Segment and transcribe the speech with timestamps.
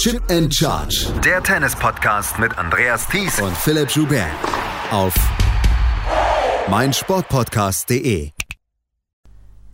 [0.00, 1.12] Chip and Charge.
[1.22, 4.30] Der Tennis-Podcast mit Andreas Thies und Philipp Joubert.
[4.90, 5.12] Auf
[6.70, 8.30] meinsportpodcast.de.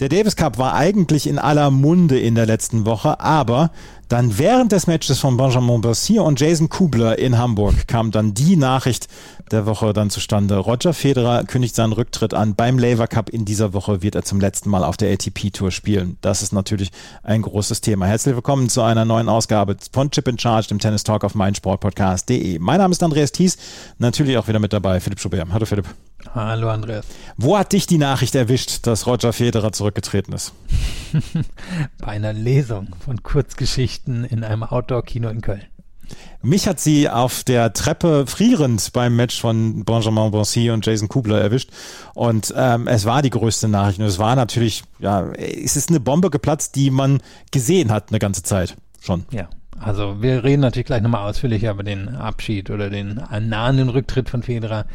[0.00, 3.70] Der Davis Cup war eigentlich in aller Munde in der letzten Woche, aber
[4.08, 8.56] dann während des Matches von Benjamin Bossier und Jason Kubler in Hamburg kam dann die
[8.56, 9.06] Nachricht
[9.50, 10.56] der Woche dann zustande.
[10.56, 12.54] Roger Federer kündigt seinen Rücktritt an.
[12.54, 15.70] Beim Laver Cup in dieser Woche wird er zum letzten Mal auf der ATP Tour
[15.70, 16.18] spielen.
[16.20, 16.90] Das ist natürlich
[17.22, 18.06] ein großes Thema.
[18.06, 22.58] Herzlich willkommen zu einer neuen Ausgabe von Chip in Charge, dem Tennis Talk auf meinsportpodcast.de.
[22.58, 23.56] Mein Name ist Andreas Thies,
[23.98, 25.48] natürlich auch wieder mit dabei Philipp Schubert.
[25.52, 25.86] Hallo Philipp.
[26.34, 27.06] Hallo Andreas.
[27.36, 30.52] Wo hat dich die Nachricht erwischt, dass Roger Federer zurückgetreten ist?
[31.98, 35.62] Bei einer Lesung von Kurzgeschichten in einem Outdoor-Kino in Köln.
[36.42, 41.40] Mich hat sie auf der Treppe frierend beim Match von Benjamin Bonsi und Jason Kubler
[41.40, 41.70] erwischt.
[42.14, 43.98] Und ähm, es war die größte Nachricht.
[43.98, 47.20] Und es war natürlich, ja, es ist eine Bombe geplatzt, die man
[47.50, 49.24] gesehen hat eine ganze Zeit schon.
[49.30, 49.48] Ja.
[49.78, 54.42] Also wir reden natürlich gleich nochmal ausführlicher über den Abschied oder den nahenden Rücktritt von
[54.42, 54.86] Federer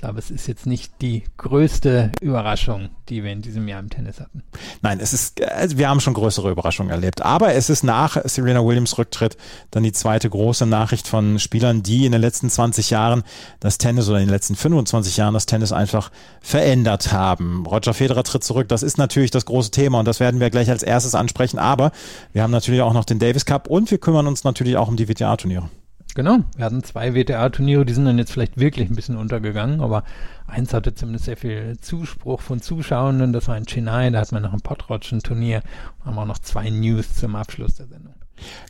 [0.00, 4.20] glaube, es ist jetzt nicht die größte Überraschung, die wir in diesem Jahr im Tennis
[4.20, 4.42] hatten.
[4.82, 7.22] Nein, es ist, also wir haben schon größere Überraschungen erlebt.
[7.22, 9.36] Aber es ist nach Serena Williams Rücktritt
[9.70, 13.22] dann die zweite große Nachricht von Spielern, die in den letzten 20 Jahren
[13.60, 17.66] das Tennis oder in den letzten 25 Jahren das Tennis einfach verändert haben.
[17.66, 18.68] Roger Federer tritt zurück.
[18.68, 21.58] Das ist natürlich das große Thema und das werden wir gleich als erstes ansprechen.
[21.58, 21.92] Aber
[22.32, 24.96] wir haben natürlich auch noch den Davis Cup und wir kümmern uns natürlich auch um
[24.96, 25.68] die WTA-Turniere.
[26.14, 30.04] Genau, wir hatten zwei WTA-Turniere, die sind dann jetzt vielleicht wirklich ein bisschen untergegangen, aber
[30.46, 34.42] eins hatte zumindest sehr viel Zuspruch von Zuschauenden, das war in Chennai, da hat man
[34.42, 35.62] noch ein Pottrotschen-Turnier,
[36.04, 38.14] haben auch noch zwei News zum Abschluss der Sendung.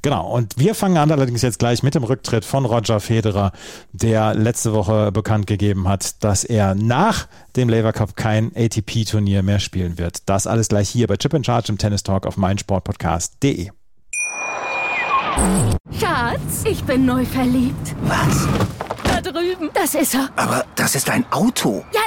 [0.02, 3.52] Genau, und wir fangen an allerdings jetzt gleich mit dem Rücktritt von Roger Federer,
[3.92, 9.60] der letzte Woche bekannt gegeben hat, dass er nach dem Labour Cup kein ATP-Turnier mehr
[9.60, 10.28] spielen wird.
[10.28, 13.70] Das alles gleich hier bei Chip in Charge im Tennis Talk auf meinsportpodcast.de.
[15.98, 17.94] Schatz, ich bin neu verliebt.
[18.02, 18.48] Was?
[19.04, 19.70] Da drüben.
[19.74, 20.30] Das ist er.
[20.36, 21.84] Aber das ist ein Auto.
[21.92, 22.00] Ja,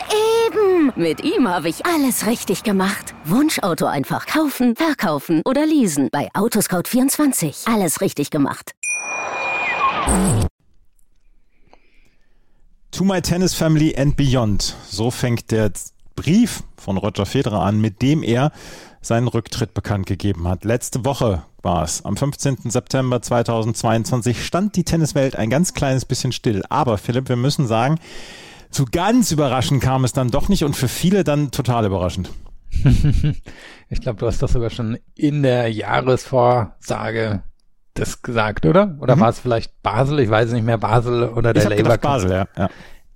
[0.47, 0.91] eben.
[0.95, 3.13] Mit ihm habe ich alles richtig gemacht.
[3.25, 6.09] Wunschauto einfach kaufen, verkaufen oder leasen.
[6.11, 7.71] Bei Autoscout24.
[7.71, 8.71] Alles richtig gemacht.
[12.91, 14.75] To my tennis family and beyond.
[14.87, 15.71] So fängt der
[16.15, 18.51] Brief von Roger Federer an, mit dem er
[19.03, 20.63] seinen Rücktritt bekannt gegeben hat.
[20.63, 22.03] Letzte Woche war es.
[22.05, 22.57] Am 15.
[22.69, 26.63] September 2022 stand die Tenniswelt ein ganz kleines bisschen still.
[26.69, 27.99] Aber Philipp, wir müssen sagen,
[28.69, 32.31] so ganz überraschend kam es dann doch nicht und für viele dann total überraschend.
[33.89, 37.43] ich glaube, du hast das sogar schon in der Jahresvorsage
[37.93, 38.97] das gesagt, oder?
[38.99, 39.19] Oder mhm.
[39.19, 40.19] war es vielleicht Basel?
[40.19, 42.47] Ich weiß nicht mehr, Basel oder der Labour Basel, ja.
[42.57, 42.69] ja.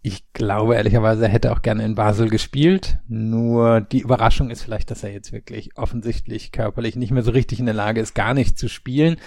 [0.08, 2.98] Ich glaube ehrlicherweise, er hätte auch gerne in Basel gespielt.
[3.10, 7.60] Nur die Überraschung ist vielleicht, dass er jetzt wirklich offensichtlich körperlich nicht mehr so richtig
[7.60, 9.18] in der Lage ist, gar nicht zu spielen.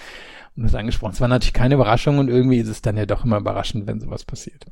[0.57, 3.23] Und das angesprochen, es war natürlich keine Überraschung und irgendwie ist es dann ja doch
[3.23, 4.65] immer überraschend, wenn sowas passiert.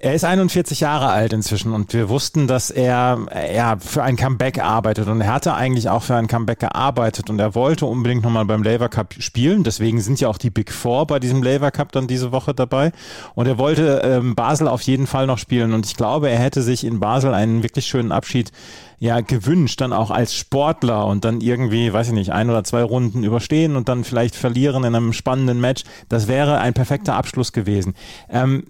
[0.00, 3.18] Er ist 41 Jahre alt inzwischen und wir wussten, dass er
[3.52, 7.40] ja für ein Comeback arbeitet und er hatte eigentlich auch für ein Comeback gearbeitet und
[7.40, 9.64] er wollte unbedingt nochmal beim Labour Cup spielen.
[9.64, 12.92] Deswegen sind ja auch die Big Four bei diesem Labour Cup dann diese Woche dabei
[13.34, 16.62] und er wollte ähm, Basel auf jeden Fall noch spielen und ich glaube, er hätte
[16.62, 18.52] sich in Basel einen wirklich schönen Abschied
[19.00, 22.84] ja gewünscht, dann auch als Sportler und dann irgendwie, weiß ich nicht, ein oder zwei
[22.84, 25.82] Runden überstehen und dann vielleicht verlieren in einem spannenden Match.
[26.08, 27.94] Das wäre ein perfekter Abschluss gewesen.
[28.30, 28.62] Ähm,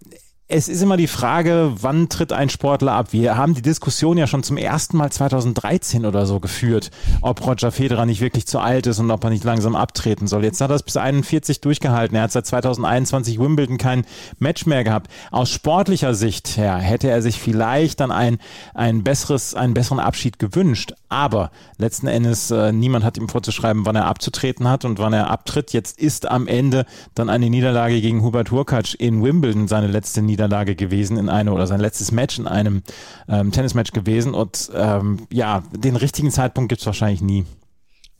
[0.50, 3.08] es ist immer die Frage, wann tritt ein Sportler ab?
[3.12, 7.70] Wir haben die Diskussion ja schon zum ersten Mal 2013 oder so geführt, ob Roger
[7.70, 10.44] Federer nicht wirklich zu alt ist und ob er nicht langsam abtreten soll.
[10.44, 12.16] Jetzt hat er es bis 41 durchgehalten.
[12.16, 14.06] Er hat seit 2021 Wimbledon kein
[14.38, 15.10] Match mehr gehabt.
[15.30, 18.38] Aus sportlicher Sicht her hätte er sich vielleicht dann ein,
[18.72, 20.94] ein besseres, einen besseren Abschied gewünscht.
[21.10, 25.28] Aber letzten Endes, äh, niemand hat ihm vorzuschreiben, wann er abzutreten hat und wann er
[25.28, 25.74] abtritt.
[25.74, 30.37] Jetzt ist am Ende dann eine Niederlage gegen Hubert Hurkacz in Wimbledon seine letzte Niederlage
[30.38, 32.82] Niederlage gewesen in einem oder sein letztes Match in einem
[33.28, 37.44] ähm, Tennismatch gewesen und ähm, ja, den richtigen Zeitpunkt gibt es wahrscheinlich nie.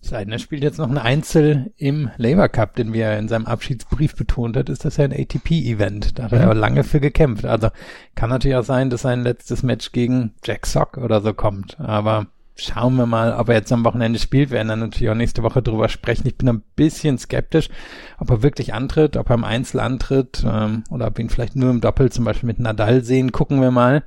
[0.00, 4.56] Seidner spielt jetzt noch ein Einzel im Labour Cup, den wir in seinem Abschiedsbrief betont
[4.56, 6.18] hat, ist das ja ein ATP-Event.
[6.18, 7.44] Da hat er aber lange für gekämpft.
[7.44, 7.68] Also
[8.14, 11.80] kann natürlich auch sein, dass sein letztes Match gegen Jack Sock oder so kommt.
[11.80, 12.28] Aber
[12.58, 14.50] schauen wir mal, ob er jetzt am Wochenende spielt.
[14.50, 16.26] Wir werden dann natürlich auch nächste Woche drüber sprechen.
[16.26, 17.68] Ich bin ein bisschen skeptisch,
[18.18, 21.56] ob er wirklich antritt, ob er im Einzel antritt ähm, oder ob wir ihn vielleicht
[21.56, 23.32] nur im Doppel zum Beispiel mit Nadal sehen.
[23.32, 24.02] Gucken wir mal.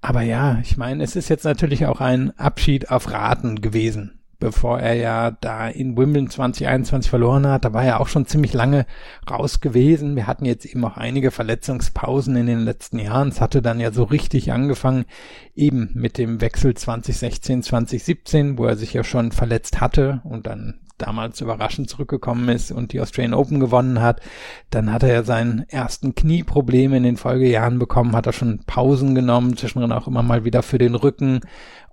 [0.00, 4.78] Aber ja, ich meine, es ist jetzt natürlich auch ein Abschied auf Raten gewesen bevor
[4.78, 7.64] er ja da in Wimbledon 2021 verloren hat.
[7.64, 8.84] Da war er auch schon ziemlich lange
[9.28, 10.16] raus gewesen.
[10.16, 13.28] Wir hatten jetzt eben auch einige Verletzungspausen in den letzten Jahren.
[13.28, 15.06] Es hatte dann ja so richtig angefangen,
[15.54, 20.80] eben mit dem Wechsel 2016, 2017, wo er sich ja schon verletzt hatte und dann
[20.98, 24.20] damals überraschend zurückgekommen ist und die Australian Open gewonnen hat.
[24.68, 29.14] Dann hat er ja seinen ersten Knieproblem in den Folgejahren bekommen, hat er schon Pausen
[29.14, 31.40] genommen, zwischendrin auch immer mal wieder für den Rücken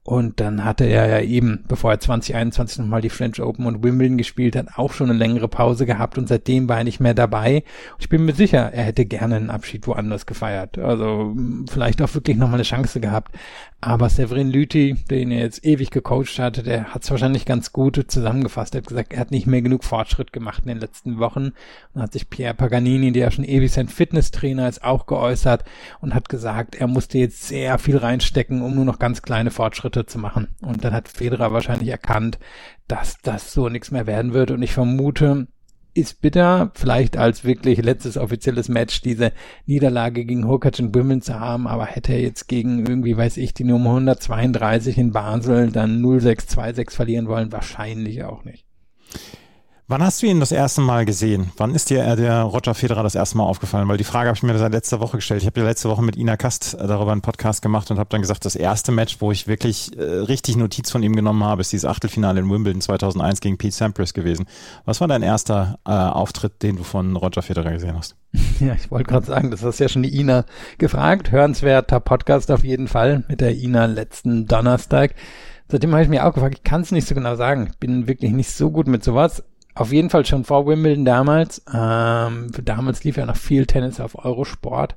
[0.04, 4.18] und dann hatte er ja eben, bevor er 2021 nochmal die French Open und Wimbledon
[4.18, 7.64] gespielt hat, auch schon eine längere Pause gehabt und seitdem war er nicht mehr dabei.
[8.00, 10.80] Ich bin mir sicher, er hätte gerne einen Abschied woanders gefeiert.
[10.80, 11.36] Also
[11.70, 13.36] vielleicht auch wirklich nochmal eine Chance gehabt.
[13.84, 18.00] Aber Severin Lüthi, den er jetzt ewig gecoacht hatte, der hat es wahrscheinlich ganz gut
[18.08, 18.76] zusammengefasst.
[18.76, 21.54] Er hat gesagt, er hat nicht mehr genug Fortschritt gemacht in den letzten Wochen.
[21.94, 25.64] Und hat sich Pierre Paganini, der ja schon ewig sein Fitnesstrainer ist, auch geäußert
[26.00, 30.06] und hat gesagt, er musste jetzt sehr viel reinstecken, um nur noch ganz kleine Fortschritte
[30.06, 30.50] zu machen.
[30.62, 32.38] Und dann hat Federer wahrscheinlich erkannt,
[32.88, 34.52] dass das so nichts mehr werden wird.
[34.52, 35.48] Und ich vermute,
[35.94, 39.34] ist bitter, vielleicht als wirklich letztes offizielles Match diese
[39.66, 43.54] Niederlage gegen Hurkacz und Wimbledon zu haben, aber hätte er jetzt gegen irgendwie, weiß ich,
[43.54, 48.66] die Nummer 132 in Basel dann 0-6-2-6 verlieren wollen, wahrscheinlich auch nicht.
[49.92, 51.52] Wann hast du ihn das erste Mal gesehen?
[51.58, 53.90] Wann ist dir der Roger Federer das erste Mal aufgefallen?
[53.90, 55.42] Weil die Frage habe ich mir seit letzter Woche gestellt.
[55.42, 58.08] Ich habe ja letzte Woche mit Ina Kast äh, darüber einen Podcast gemacht und habe
[58.10, 61.60] dann gesagt, das erste Match, wo ich wirklich äh, richtig Notiz von ihm genommen habe,
[61.60, 64.46] ist dieses Achtelfinale in Wimbledon 2001 gegen Pete Sampras gewesen.
[64.86, 68.16] Was war dein erster äh, Auftritt, den du von Roger Federer gesehen hast?
[68.62, 70.46] Ja, ich wollte gerade sagen, das hast ja schon die Ina
[70.78, 71.32] gefragt.
[71.32, 75.16] Hörenswerter Podcast auf jeden Fall mit der Ina letzten Donnerstag.
[75.68, 77.68] Seitdem habe ich mir auch gefragt, ich kann es nicht so genau sagen.
[77.72, 79.44] Ich bin wirklich nicht so gut mit sowas
[79.76, 81.64] auf jeden Fall schon vor Wimbledon damals.
[81.74, 84.96] Ähm, damals lief ja noch viel Tennis auf Eurosport.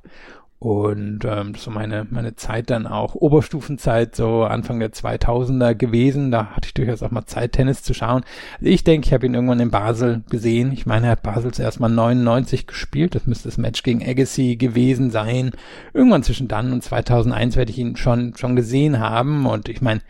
[0.57, 6.31] Und ähm, war meine, meine Zeit dann auch Oberstufenzeit, so Anfang der 2000er gewesen.
[6.31, 8.23] Da hatte ich durchaus auch mal Zeit, Tennis zu schauen.
[8.53, 10.71] Also ich denke, ich habe ihn irgendwann in Basel gesehen.
[10.71, 13.15] Ich meine, er hat Basel zuerst mal 99 gespielt.
[13.15, 15.51] Das müsste das Match gegen Agassi gewesen sein.
[15.93, 19.45] Irgendwann zwischen dann und 2001 werde ich ihn schon, schon gesehen haben.
[19.45, 20.01] Und ich meine,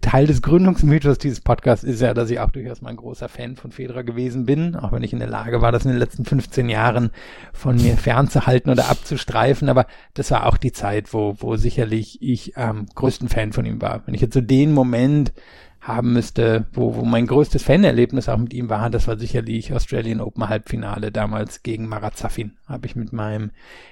[0.00, 3.56] Teil des Gründungsmythos dieses Podcasts ist ja, dass ich auch durchaus mal ein großer Fan
[3.56, 6.24] von Federer gewesen bin, auch wenn ich in der Lage war, das in den letzten
[6.24, 7.10] 15 Jahren
[7.52, 9.68] von mir fernzuhalten oder abzustreifen.
[9.68, 13.82] Aber das war auch die Zeit, wo, wo sicherlich ich am größten Fan von ihm
[13.82, 14.02] war.
[14.06, 15.32] Wenn ich jetzt so den Moment
[15.80, 20.20] haben müsste, wo, wo mein größtes Fanerlebnis auch mit ihm war, das war sicherlich Australian
[20.20, 22.52] Open Halbfinale damals gegen Marat Safin.
[22.66, 23.50] Habe ich mit meinem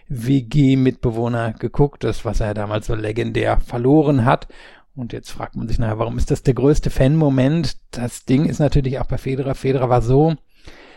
[0.08, 4.46] WG-Mitbewohner geguckt, das was er damals so legendär verloren hat.
[4.94, 7.76] Und jetzt fragt man sich, naja, warum ist das der größte Fan-Moment?
[7.92, 9.54] Das Ding ist natürlich auch bei Federer.
[9.54, 10.34] Federer war so,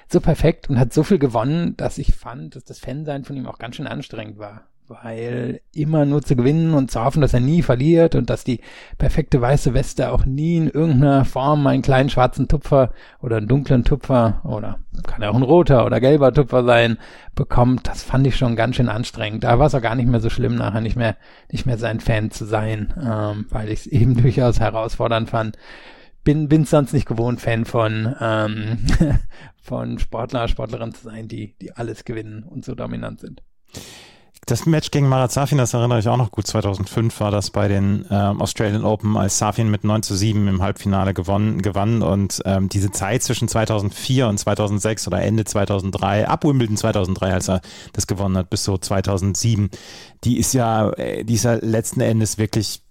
[0.09, 3.47] so perfekt und hat so viel gewonnen, dass ich fand, dass das Fansein von ihm
[3.47, 7.39] auch ganz schön anstrengend war weil immer nur zu gewinnen und zu hoffen, dass er
[7.39, 8.61] nie verliert und dass die
[8.97, 12.91] perfekte weiße Weste auch nie in irgendeiner Form einen kleinen schwarzen Tupfer
[13.21, 16.97] oder einen dunklen Tupfer oder kann ja auch ein roter oder gelber Tupfer sein,
[17.33, 19.43] bekommt, das fand ich schon ganz schön anstrengend.
[19.43, 21.17] Da war es auch gar nicht mehr so schlimm, nachher nicht mehr,
[21.51, 25.57] nicht mehr sein Fan zu sein, ähm, weil ich es eben durchaus herausfordernd fand.
[26.23, 28.79] Bin, bin sonst nicht gewohnt, Fan von, ähm,
[29.61, 33.43] von Sportler, Sportlerinnen zu sein, die, die alles gewinnen und so dominant sind.
[34.47, 36.45] Das Match gegen Marat Safin, das erinnere ich auch noch gut.
[36.45, 40.62] 2005 war das bei den ähm, Australian Open, als Safin mit 9 zu 7 im
[40.62, 42.03] Halbfinale gewonnen, gewann.
[42.03, 47.50] Und ähm, diese Zeit zwischen 2004 und 2006 oder Ende 2003, ab Wimbledon 2003, als
[47.50, 47.62] er
[47.94, 49.71] das gewonnen hat, bis so 2007,
[50.24, 52.84] die ist ja, äh, die ist ja letzten Endes wirklich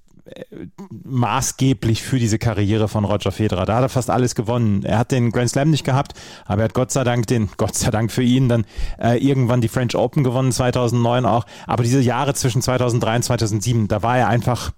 [1.05, 3.67] maßgeblich für diese Karriere von Roger Federer.
[3.67, 4.83] Da hat er fast alles gewonnen.
[4.83, 6.15] Er hat den Grand Slam nicht gehabt,
[6.47, 8.65] aber er hat Gott sei Dank den, Gott sei Dank für ihn, dann
[8.99, 11.45] äh, irgendwann die French Open gewonnen, 2009 auch.
[11.67, 14.73] Aber diese Jahre zwischen 2003 und 2007, da war er einfach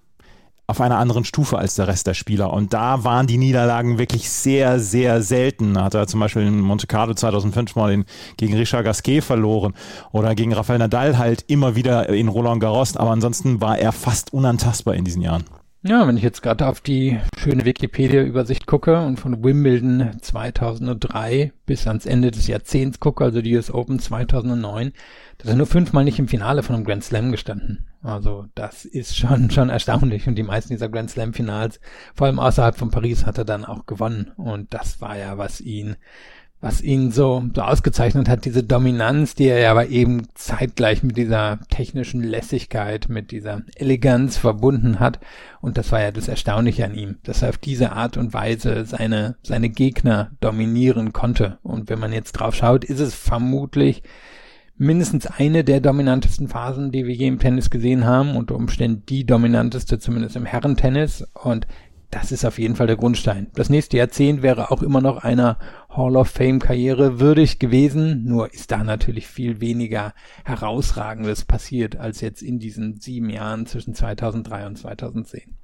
[0.67, 2.51] auf einer anderen Stufe als der Rest der Spieler.
[2.51, 5.81] Und da waren die Niederlagen wirklich sehr, sehr selten.
[5.81, 8.05] Hat er zum Beispiel in Monte Carlo 2005 mal in,
[8.35, 9.73] gegen Richard Gasquet verloren
[10.11, 12.97] oder gegen Rafael Nadal halt immer wieder in Roland Garros.
[12.97, 15.45] Aber ansonsten war er fast unantastbar in diesen Jahren.
[15.83, 21.87] Ja, wenn ich jetzt gerade auf die schöne Wikipedia-Übersicht gucke und von Wimbledon 2003 bis
[21.87, 24.91] ans Ende des Jahrzehnts gucke, also die US Open 2009,
[25.37, 27.85] da ist er nur fünfmal nicht im Finale von einem Grand Slam gestanden.
[28.01, 31.79] Also das ist schon schon erstaunlich und die meisten dieser Grand Slam Finals,
[32.15, 35.61] vor allem außerhalb von Paris, hat er dann auch gewonnen und das war ja was
[35.61, 35.95] ihn
[36.59, 41.15] was ihn so, so ausgezeichnet hat, diese Dominanz, die er ja aber eben zeitgleich mit
[41.15, 45.19] dieser technischen Lässigkeit, mit dieser Eleganz verbunden hat.
[45.61, 48.85] Und das war ja das Erstaunliche an ihm, dass er auf diese Art und Weise
[48.85, 51.59] seine, seine Gegner dominieren konnte.
[51.61, 54.01] Und wenn man jetzt drauf schaut, ist es vermutlich
[54.77, 59.25] mindestens eine der dominantesten Phasen, die wir je im Tennis gesehen haben, unter Umständen die
[59.25, 61.23] dominanteste, zumindest im Herrentennis.
[61.33, 61.67] Und
[62.17, 63.47] das ist auf jeden Fall der Grundstein.
[63.53, 65.59] Das nächste Jahrzehnt wäre auch immer noch einer
[65.89, 72.21] Hall of Fame Karriere würdig gewesen, nur ist da natürlich viel weniger herausragendes passiert als
[72.21, 75.57] jetzt in diesen sieben Jahren zwischen 2003 und 2010.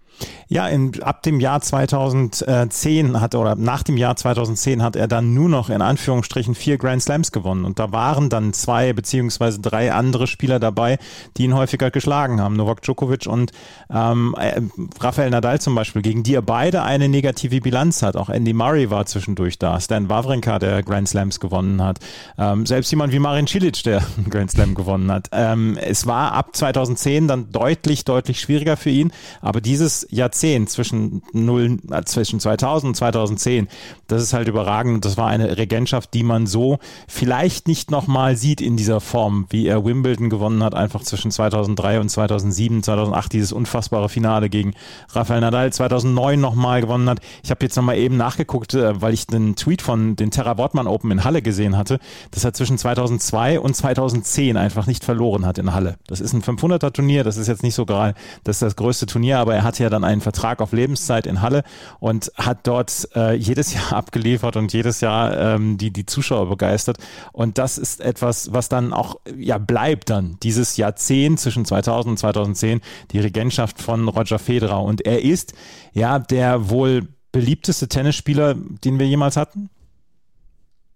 [0.48, 5.34] Ja, in, ab dem Jahr 2010 hat oder nach dem Jahr 2010 hat er dann
[5.34, 9.92] nur noch in Anführungsstrichen vier Grand Slams gewonnen und da waren dann zwei beziehungsweise drei
[9.92, 11.00] andere Spieler dabei,
[11.38, 12.56] die ihn häufiger geschlagen haben.
[12.56, 13.52] Novak Djokovic und
[13.92, 14.62] ähm, äh,
[15.00, 18.16] Rafael Nadal zum Beispiel, gegen die er beide eine negative Bilanz hat.
[18.16, 22.00] Auch Andy Murray war zwischendurch da, Stan Wawrinka, der Grand Slams gewonnen hat,
[22.38, 25.30] ähm, selbst jemand wie Marin Cilic, der Grand Slam gewonnen hat.
[25.32, 31.24] Ähm, es war ab 2010 dann deutlich, deutlich schwieriger für ihn, aber dieses Jahrzehnt zwischen,
[31.34, 33.68] 0, äh, zwischen 2000 und 2010,
[34.08, 35.06] das ist halt überragend.
[35.06, 39.68] Das war eine Regentschaft, die man so vielleicht nicht nochmal sieht in dieser Form, wie
[39.68, 44.74] er Wimbledon gewonnen hat, einfach zwischen 2003 und 2007, 2008 dieses unfassbare Finale gegen
[45.10, 47.20] Rafael Nadal, 2009 nochmal gewonnen hat.
[47.44, 50.88] Ich habe jetzt nochmal eben nachgeguckt, äh, weil ich den Tweet von den Terra Wortmann
[50.88, 52.00] Open in Halle gesehen hatte,
[52.32, 55.96] dass er zwischen 2002 und 2010 einfach nicht verloren hat in Halle.
[56.08, 59.40] Das ist ein 500er Turnier, das ist jetzt nicht so gerade das, das größte Turnier,
[59.40, 61.64] aber er hatte ja dann einen Vertrag auf Lebenszeit in Halle
[62.00, 66.98] und hat dort äh, jedes Jahr abgeliefert und jedes Jahr ähm, die, die Zuschauer begeistert.
[67.32, 72.18] Und das ist etwas, was dann auch ja bleibt dann, dieses Jahrzehnt zwischen 2000 und
[72.18, 72.82] 2010,
[73.12, 74.84] die Regentschaft von Roger Federer.
[74.84, 75.54] Und er ist
[75.94, 79.70] ja der wohl beliebteste Tennisspieler, den wir jemals hatten.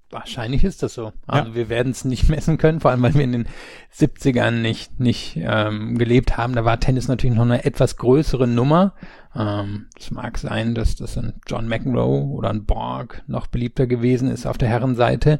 [0.09, 1.11] Wahrscheinlich ist das so.
[1.25, 1.55] Also ja.
[1.55, 3.47] wir werden es nicht messen können, vor allem weil wir in den
[3.93, 6.53] 70ern nicht, nicht ähm, gelebt haben.
[6.53, 8.93] Da war Tennis natürlich noch eine etwas größere Nummer.
[9.37, 14.31] Ähm, es mag sein, dass das ein John McEnroe oder ein Borg noch beliebter gewesen
[14.31, 15.39] ist auf der Herrenseite.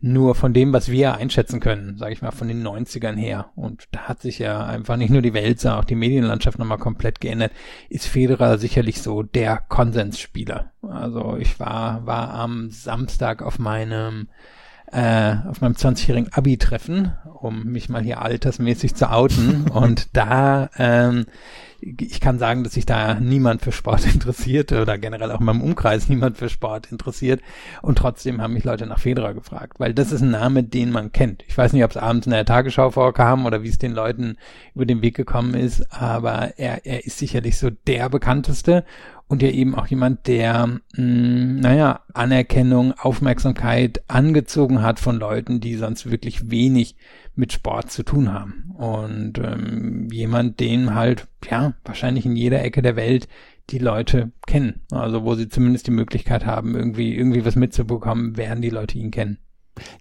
[0.00, 3.50] Nur von dem, was wir einschätzen können, sage ich mal, von den 90ern her.
[3.56, 6.78] Und da hat sich ja einfach nicht nur die Welt, sondern auch die Medienlandschaft nochmal
[6.78, 7.52] komplett geändert.
[7.88, 10.72] Ist Federer sicherlich so der Konsensspieler.
[10.82, 14.28] Also ich war, war am Samstag auf meinem
[14.92, 19.68] äh, auf meinem 20-jährigen Abi-Treffen, um mich mal hier altersmäßig zu outen.
[19.72, 21.26] und da ähm,
[21.80, 25.62] ich kann sagen, dass sich da niemand für Sport interessiert oder generell auch in meinem
[25.62, 27.40] Umkreis niemand für Sport interessiert.
[27.82, 31.12] Und trotzdem haben mich Leute nach Federer gefragt, weil das ist ein Name, den man
[31.12, 31.44] kennt.
[31.46, 34.36] Ich weiß nicht, ob es abends in der Tagesschau vorkam oder wie es den Leuten
[34.74, 38.84] über den Weg gekommen ist, aber er, er ist sicherlich so der bekannteste
[39.28, 45.60] und ja eben auch jemand, der, mh, mm, naja, Anerkennung, Aufmerksamkeit angezogen hat von Leuten,
[45.60, 46.96] die sonst wirklich wenig
[47.38, 48.72] mit Sport zu tun haben.
[48.76, 53.28] Und ähm, jemand, den halt, ja, wahrscheinlich in jeder Ecke der Welt
[53.70, 54.80] die Leute kennen.
[54.90, 59.10] Also wo sie zumindest die Möglichkeit haben, irgendwie, irgendwie was mitzubekommen, werden die Leute ihn
[59.10, 59.38] kennen.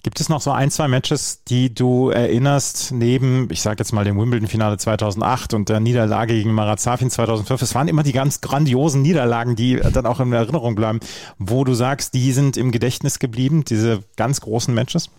[0.01, 4.03] Gibt es noch so ein, zwei Matches, die du erinnerst, neben, ich sage jetzt mal,
[4.03, 7.62] dem Wimbledon-Finale 2008 und der Niederlage gegen Marazafin 2005?
[7.62, 11.00] Es waren immer die ganz grandiosen Niederlagen, die dann auch in Erinnerung bleiben,
[11.38, 15.12] wo du sagst, die sind im Gedächtnis geblieben, diese ganz großen Matches?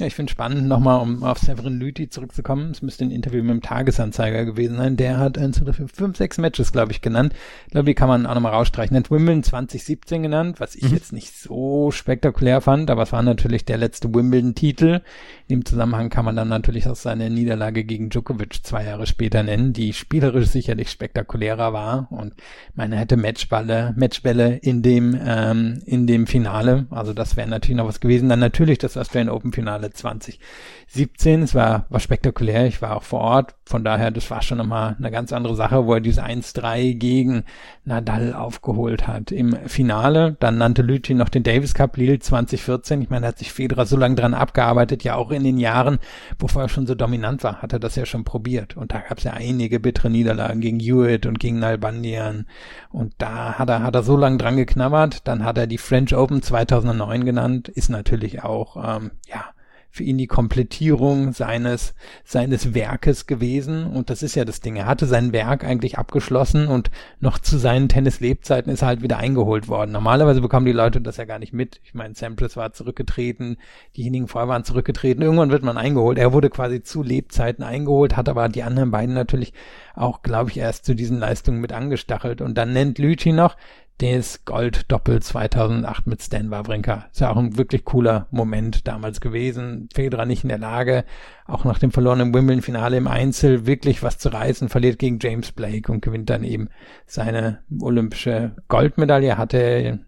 [0.00, 2.70] Ja, ich finde spannend, nochmal um auf Severin Lüthi zurückzukommen.
[2.70, 4.96] Es müsste ein Interview mit dem Tagesanzeiger gewesen sein.
[4.96, 7.34] Der hat eins, zwei, fünf, sechs Matches, glaube ich, genannt.
[7.66, 8.96] Ich glaube, die kann man auch nochmal rausstreichen.
[8.96, 10.94] Er hat Wimbledon 2017 genannt, was ich mhm.
[10.94, 15.02] jetzt nicht so spektakulär fand, aber es war natürlich der letzte Wimbledon-Titel.
[15.48, 19.42] In dem Zusammenhang kann man dann natürlich auch seine Niederlage gegen Djokovic zwei Jahre später
[19.42, 22.32] nennen, die spielerisch sicherlich spektakulärer war und
[22.74, 26.86] meine hätte Matchballe, Matchbälle in dem, ähm, in dem Finale.
[26.88, 28.30] Also das wäre natürlich noch was gewesen.
[28.30, 31.42] Dann natürlich das Australian Open Finale 2017.
[31.42, 32.66] Es war, war spektakulär.
[32.66, 33.54] Ich war auch vor Ort.
[33.64, 37.44] Von daher, das war schon nochmal eine ganz andere Sache, wo er diese 1-3 gegen
[37.84, 39.30] Nadal aufgeholt hat.
[39.30, 43.02] Im Finale, dann nannte Lüthi noch den Davis Cup Lille 2014.
[43.02, 45.98] Ich meine, da hat sich Federer so lange dran abgearbeitet, ja auch in den Jahren,
[46.38, 48.76] bevor er schon so dominant war, hat er das ja schon probiert.
[48.76, 52.46] Und da gab es ja einige bittere Niederlagen gegen Hewitt und gegen Nalbandian.
[52.90, 55.26] Und da hat er, hat er so lange dran geknabbert.
[55.28, 57.68] Dann hat er die French Open 2009 genannt.
[57.68, 59.44] Ist natürlich auch, ähm, ja,
[59.90, 61.94] für ihn die Komplettierung seines,
[62.24, 63.86] seines Werkes gewesen.
[63.86, 64.76] Und das ist ja das Ding.
[64.76, 69.18] Er hatte sein Werk eigentlich abgeschlossen und noch zu seinen Tennis-Lebzeiten ist er halt wieder
[69.18, 69.90] eingeholt worden.
[69.90, 71.80] Normalerweise bekommen die Leute das ja gar nicht mit.
[71.82, 73.56] Ich meine, Sampras war zurückgetreten,
[73.96, 75.22] diejenigen vorher waren zurückgetreten.
[75.22, 76.18] Irgendwann wird man eingeholt.
[76.18, 79.52] Er wurde quasi zu Lebzeiten eingeholt, hat aber die anderen beiden natürlich
[79.94, 82.40] auch, glaube ich, erst zu diesen Leistungen mit angestachelt.
[82.40, 83.56] Und dann nennt Lüthi noch,
[84.00, 87.06] des Gold-Doppel 2008 mit Stan Wawrinka.
[87.12, 89.88] Ist ja auch ein wirklich cooler Moment damals gewesen.
[89.94, 91.04] Federer nicht in der Lage,
[91.46, 95.92] auch nach dem verlorenen Wimbledon-Finale im Einzel wirklich was zu reißen, verliert gegen James Blake
[95.92, 96.68] und gewinnt dann eben
[97.06, 99.36] seine olympische Goldmedaille.
[99.36, 100.00] Hatte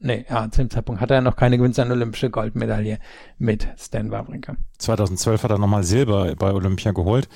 [0.00, 2.98] nee, ja, zu dem Zeitpunkt hatte er noch keine gewinnt seine olympische Goldmedaille
[3.38, 4.56] mit Stan Wawrinka.
[4.78, 7.28] 2012 hat er nochmal Silber bei Olympia geholt,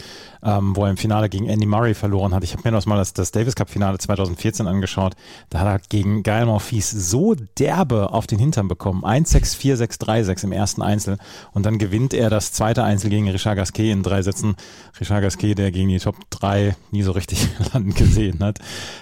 [0.43, 2.43] ähm, wo er im Finale gegen Andy Murray verloren hat.
[2.43, 5.15] Ich habe mir noch mal das, das Davis Cup Finale 2014 angeschaut.
[5.51, 9.05] Da hat er gegen Gael Monfils so derbe auf den Hintern bekommen.
[9.05, 11.19] 1-6, 4-6, 3-6 im ersten Einzel.
[11.53, 14.57] Und dann gewinnt er das zweite Einzel gegen Richard Gasquet in drei Sätzen.
[14.99, 18.59] Richard Gasquet, der gegen die Top 3 nie so richtig landen gesehen hat.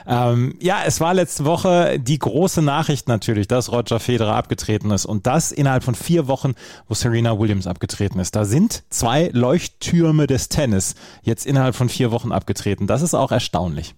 [0.07, 5.05] Ähm, ja, es war letzte Woche die große Nachricht natürlich, dass Roger Federer abgetreten ist.
[5.05, 6.55] Und das innerhalb von vier Wochen,
[6.89, 8.35] wo Serena Williams abgetreten ist.
[8.35, 12.87] Da sind zwei Leuchttürme des Tennis jetzt innerhalb von vier Wochen abgetreten.
[12.87, 13.95] Das ist auch erstaunlich.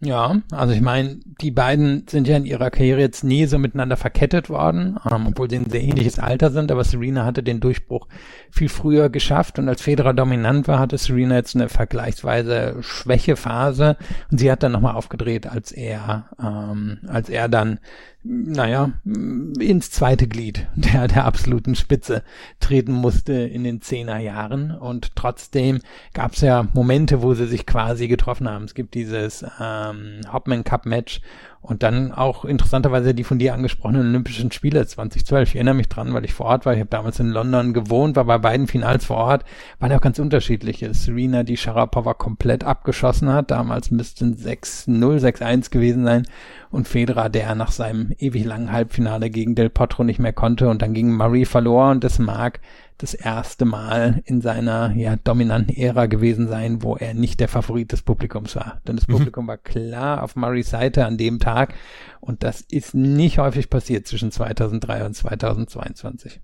[0.00, 3.96] Ja, also ich meine, die beiden sind ja in ihrer Karriere jetzt nie so miteinander
[3.96, 8.06] verkettet worden, ähm, obwohl sie ein sehr ähnliches Alter sind, aber Serena hatte den Durchbruch
[8.50, 13.96] viel früher geschafft und als Federer dominant war, hatte Serena jetzt eine vergleichsweise schwäche Phase
[14.30, 17.80] und sie hat dann nochmal aufgedreht, als er, ähm, als er dann
[18.28, 22.22] naja, ins zweite Glied der, der absoluten Spitze
[22.60, 24.70] treten musste in den Zehnerjahren.
[24.72, 25.80] Und trotzdem
[26.12, 28.64] gab es ja Momente, wo sie sich quasi getroffen haben.
[28.64, 31.20] Es gibt dieses ähm, Hopman Cup Match
[31.66, 35.48] und dann auch interessanterweise die von dir angesprochenen Olympischen Spiele 2012.
[35.48, 36.74] Ich erinnere mich dran, weil ich vor Ort war.
[36.74, 39.44] Ich habe damals in London gewohnt, war bei beiden Finals vor Ort.
[39.80, 40.94] Waren ja auch ganz unterschiedliche.
[40.94, 43.50] Serena, die Sharapova komplett abgeschossen hat.
[43.50, 46.26] Damals müssten 6-0, 6-1 gewesen sein.
[46.70, 50.82] Und Federer, der nach seinem ewig langen Halbfinale gegen Del Potro nicht mehr konnte und
[50.82, 51.90] dann gegen Murray verlor.
[51.90, 52.60] Und das mag
[52.98, 57.92] das erste Mal in seiner ja, dominanten Ära gewesen sein, wo er nicht der Favorit
[57.92, 58.80] des Publikums war.
[58.86, 59.12] Denn das mhm.
[59.12, 61.74] Publikum war klar auf Murrays Seite an dem Tag
[62.20, 66.40] und das ist nicht häufig passiert zwischen 2003 und 2022.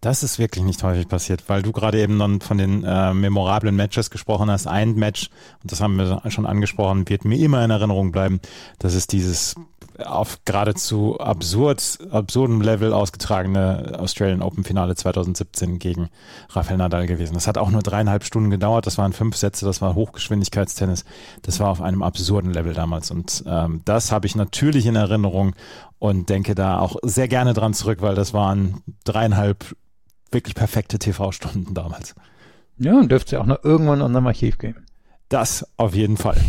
[0.00, 3.76] Das ist wirklich nicht häufig passiert, weil du gerade eben dann von den äh, memorablen
[3.76, 4.66] Matches gesprochen hast.
[4.66, 5.28] Ein Match,
[5.62, 8.40] und das haben wir schon angesprochen, wird mir immer in Erinnerung bleiben.
[8.78, 9.56] Das ist dieses
[10.04, 16.10] auf geradezu absurd, absurdem Level ausgetragene Australian Open Finale 2017 gegen
[16.50, 17.34] Rafael Nadal gewesen.
[17.34, 18.86] Das hat auch nur dreieinhalb Stunden gedauert.
[18.86, 19.64] Das waren fünf Sätze.
[19.66, 21.04] Das war Hochgeschwindigkeitstennis.
[21.42, 23.10] Das war auf einem absurden Level damals.
[23.10, 25.54] Und ähm, das habe ich natürlich in Erinnerung
[25.98, 29.76] und denke da auch sehr gerne dran zurück, weil das waren dreieinhalb
[30.30, 32.14] wirklich perfekte TV-Stunden damals.
[32.78, 34.86] Ja, und dürfte ja auch noch irgendwann in unserem Archiv gehen.
[35.28, 36.40] Das auf jeden Fall.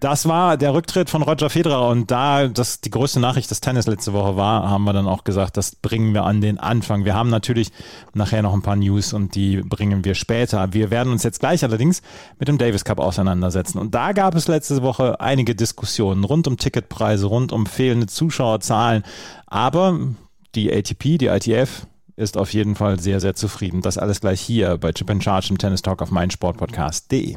[0.00, 3.88] Das war der Rücktritt von Roger Federer und da das die größte Nachricht des Tennis
[3.88, 7.04] letzte Woche war, haben wir dann auch gesagt, das bringen wir an den Anfang.
[7.04, 7.72] Wir haben natürlich
[8.14, 10.72] nachher noch ein paar News und die bringen wir später.
[10.72, 12.02] Wir werden uns jetzt gleich allerdings
[12.38, 16.58] mit dem Davis Cup auseinandersetzen und da gab es letzte Woche einige Diskussionen rund um
[16.58, 19.02] Ticketpreise, rund um fehlende Zuschauerzahlen,
[19.46, 19.98] aber
[20.54, 23.82] die ATP, die ITF ist auf jeden Fall sehr, sehr zufrieden.
[23.82, 27.36] Das alles gleich hier bei Chip and Charge im Tennis Talk auf meinsportpodcast.de.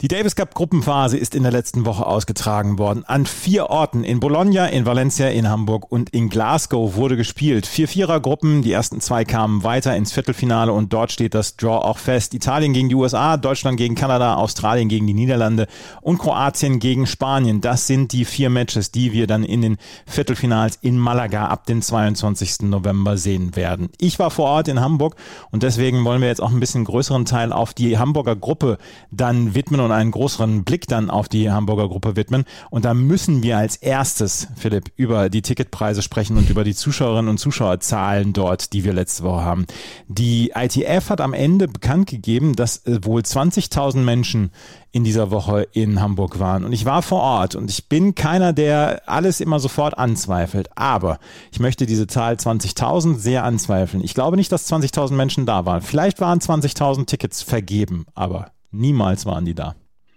[0.00, 3.04] Die Davis Cup Gruppenphase ist in der letzten Woche ausgetragen worden.
[3.04, 7.66] An vier Orten in Bologna, in Valencia, in Hamburg und in Glasgow wurde gespielt.
[7.66, 11.98] Vier Vierergruppen, die ersten zwei kamen weiter ins Viertelfinale und dort steht das Draw auch
[11.98, 12.32] fest.
[12.32, 15.66] Italien gegen die USA, Deutschland gegen Kanada, Australien gegen die Niederlande
[16.00, 17.60] und Kroatien gegen Spanien.
[17.60, 21.82] Das sind die vier Matches, die wir dann in den Viertelfinals in Malaga ab dem
[21.82, 22.68] 22.
[22.68, 23.88] November sehen werden.
[23.98, 25.16] Ich war vor Ort in Hamburg
[25.50, 28.78] und deswegen wollen wir jetzt auch ein bisschen größeren Teil auf die Hamburger Gruppe
[29.10, 32.44] dann widmen und einen größeren Blick dann auf die Hamburger Gruppe widmen.
[32.70, 37.28] Und da müssen wir als erstes, Philipp, über die Ticketpreise sprechen und über die Zuschauerinnen
[37.30, 39.66] und Zuschauerzahlen dort, die wir letzte Woche haben.
[40.08, 44.50] Die ITF hat am Ende bekannt gegeben, dass äh, wohl 20.000 Menschen
[44.90, 46.64] in dieser Woche in Hamburg waren.
[46.64, 50.70] Und ich war vor Ort und ich bin keiner, der alles immer sofort anzweifelt.
[50.76, 51.18] Aber
[51.52, 54.02] ich möchte diese Zahl 20.000 sehr anzweifeln.
[54.02, 55.82] Ich glaube nicht, dass 20.000 Menschen da waren.
[55.82, 59.74] Vielleicht waren 20.000 Tickets vergeben, aber Niemals waren die da.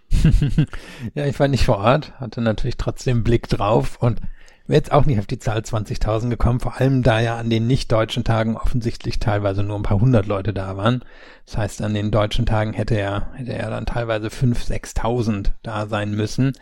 [1.14, 4.22] ja, ich war nicht vor Ort, hatte natürlich trotzdem Blick drauf und
[4.67, 7.67] wäre jetzt auch nicht auf die Zahl 20.000 gekommen, vor allem da ja an den
[7.67, 11.04] nicht-deutschen Tagen offensichtlich teilweise nur ein paar hundert Leute da waren.
[11.45, 15.88] Das heißt, an den deutschen Tagen hätte er, hätte er dann teilweise 5.000, 6.000 da
[15.88, 16.54] sein müssen.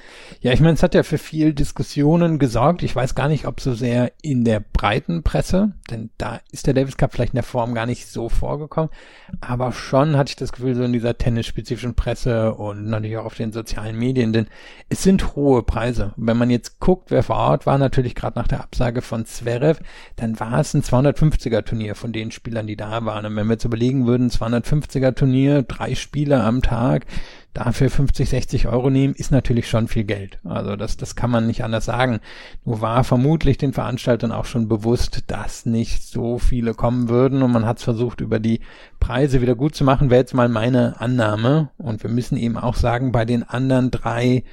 [0.42, 2.82] Ja, ich meine, es hat ja für viel Diskussionen gesorgt.
[2.82, 6.74] Ich weiß gar nicht, ob so sehr in der breiten Presse, denn da ist der
[6.74, 8.90] Davis Cup vielleicht in der Form gar nicht so vorgekommen,
[9.42, 13.36] aber schon hatte ich das Gefühl, so in dieser tennisspezifischen Presse und natürlich auch auf
[13.36, 14.48] den sozialen Medien, denn
[14.88, 16.14] es sind hohe Preise.
[16.18, 19.26] Wenn man jetzt guckt, wer vor Ort war, natürlich natürlich gerade nach der Absage von
[19.26, 19.82] Zverev,
[20.16, 23.26] dann war es ein 250er Turnier von den Spielern, die da waren.
[23.26, 27.06] Und wenn wir jetzt überlegen würden, 250er Turnier, drei Spiele am Tag,
[27.54, 30.40] dafür 50, 60 Euro nehmen, ist natürlich schon viel Geld.
[30.46, 32.20] Also das, das kann man nicht anders sagen.
[32.64, 37.52] Nur war vermutlich den Veranstaltern auch schon bewusst, dass nicht so viele kommen würden und
[37.52, 38.62] man hat es versucht, über die
[39.02, 41.70] Preise wieder gut zu machen, wäre jetzt mal meine Annahme.
[41.78, 44.44] Und wir müssen eben auch sagen, bei den anderen drei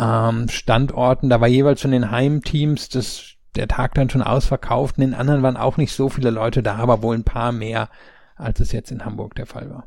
[0.00, 4.96] ähm, Standorten, da war jeweils schon den Heimteams das, der Tag dann schon ausverkauft.
[4.98, 7.88] In den anderen waren auch nicht so viele Leute da, aber wohl ein paar mehr,
[8.36, 9.84] als es jetzt in Hamburg der Fall war.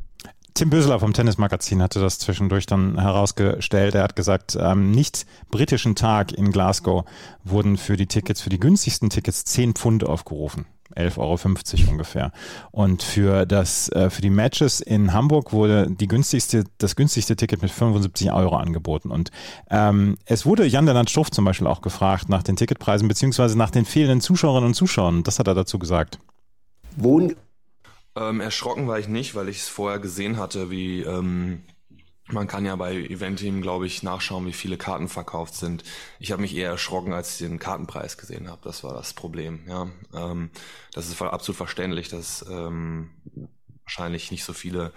[0.53, 3.95] Tim Bösler vom Tennismagazin hatte das zwischendurch dann herausgestellt.
[3.95, 7.05] Er hat gesagt, am nicht britischen Tag in Glasgow
[7.43, 10.67] wurden für die Tickets, für die günstigsten Tickets 10 Pfund aufgerufen.
[10.95, 12.31] 11,50 Euro ungefähr.
[12.71, 17.61] Und für das, äh, für die Matches in Hamburg wurde die günstigste, das günstigste Ticket
[17.61, 19.11] mit 75 Euro angeboten.
[19.11, 19.31] Und
[19.69, 23.71] ähm, es wurde Jan Lennart Struff zum Beispiel auch gefragt nach den Ticketpreisen beziehungsweise nach
[23.71, 25.23] den fehlenden Zuschauerinnen und Zuschauern.
[25.23, 26.19] Das hat er dazu gesagt.
[26.95, 27.35] Wohn
[28.15, 31.63] ähm, erschrocken war ich nicht, weil ich es vorher gesehen hatte, wie ähm,
[32.33, 35.83] man kann ja bei Eventim, glaube ich, nachschauen, wie viele Karten verkauft sind.
[36.19, 38.61] Ich habe mich eher erschrocken, als ich den Kartenpreis gesehen habe.
[38.63, 39.61] Das war das Problem.
[39.67, 40.49] Ja, ähm,
[40.93, 43.11] das ist absolut verständlich, dass ähm,
[43.83, 44.91] wahrscheinlich nicht so viele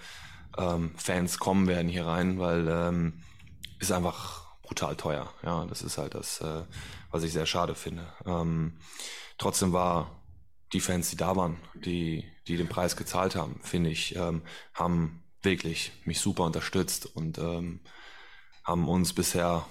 [0.57, 3.23] ähm, Fans kommen werden hier rein, weil ähm,
[3.79, 5.31] ist einfach brutal teuer.
[5.43, 6.63] Ja, das ist halt das, äh,
[7.11, 8.07] was ich sehr schade finde.
[8.25, 8.79] Ähm,
[9.37, 10.11] trotzdem war
[10.73, 14.41] die Fans, die da waren, die, die den Preis gezahlt haben, finde ich, ähm,
[14.73, 17.81] haben wirklich mich super unterstützt und ähm,
[18.63, 19.65] haben uns bisher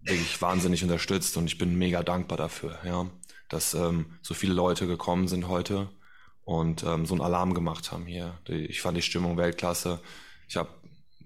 [0.00, 3.08] wirklich wahnsinnig unterstützt und ich bin mega dankbar dafür, ja,
[3.48, 5.90] dass ähm, so viele Leute gekommen sind heute
[6.44, 8.38] und ähm, so einen Alarm gemacht haben hier.
[8.48, 10.00] Ich fand die Stimmung Weltklasse.
[10.48, 10.70] Ich habe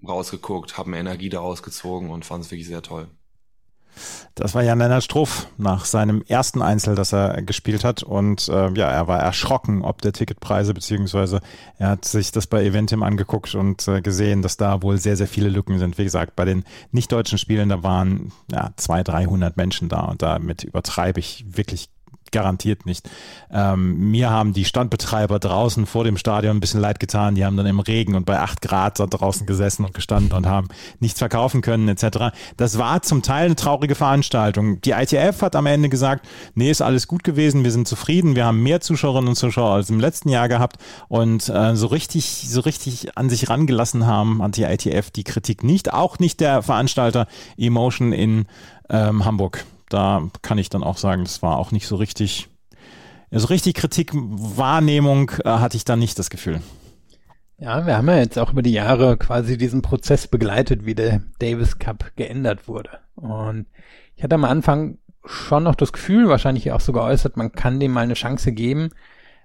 [0.07, 3.09] rausgeguckt, habe mir Energie daraus gezogen und fand es wirklich sehr toll.
[4.35, 8.03] Das war Jan-Lennart Struff nach seinem ersten Einzel, das er gespielt hat.
[8.03, 11.41] Und äh, ja, er war erschrocken ob der Ticketpreise, beziehungsweise
[11.77, 15.27] er hat sich das bei Eventim angeguckt und äh, gesehen, dass da wohl sehr, sehr
[15.27, 15.97] viele Lücken sind.
[15.97, 20.63] Wie gesagt, bei den nicht-deutschen Spielen, da waren ja 200, 300 Menschen da und damit
[20.63, 21.89] übertreibe ich wirklich
[22.31, 23.09] garantiert nicht.
[23.51, 27.35] Ähm, mir haben die Standbetreiber draußen vor dem Stadion ein bisschen leid getan.
[27.35, 30.45] Die haben dann im Regen und bei acht Grad da draußen gesessen und gestanden und
[30.45, 30.67] haben
[30.99, 32.35] nichts verkaufen können etc.
[32.57, 34.81] Das war zum Teil eine traurige Veranstaltung.
[34.81, 38.45] Die ITF hat am Ende gesagt, nee, ist alles gut gewesen, wir sind zufrieden, wir
[38.45, 42.61] haben mehr Zuschauerinnen und Zuschauer als im letzten Jahr gehabt und äh, so richtig, so
[42.61, 47.27] richtig an sich rangelassen haben an die ITF die Kritik nicht, auch nicht der Veranstalter
[47.57, 48.45] Emotion in
[48.89, 52.49] ähm, Hamburg da kann ich dann auch sagen, das war auch nicht so richtig,
[53.31, 56.61] also richtig Kritikwahrnehmung äh, hatte ich da nicht das Gefühl.
[57.59, 61.21] Ja, wir haben ja jetzt auch über die Jahre quasi diesen Prozess begleitet, wie der
[61.39, 62.99] Davis Cup geändert wurde.
[63.15, 63.65] Und
[64.15, 67.91] ich hatte am Anfang schon noch das Gefühl, wahrscheinlich auch so geäußert, man kann dem
[67.91, 68.89] mal eine Chance geben.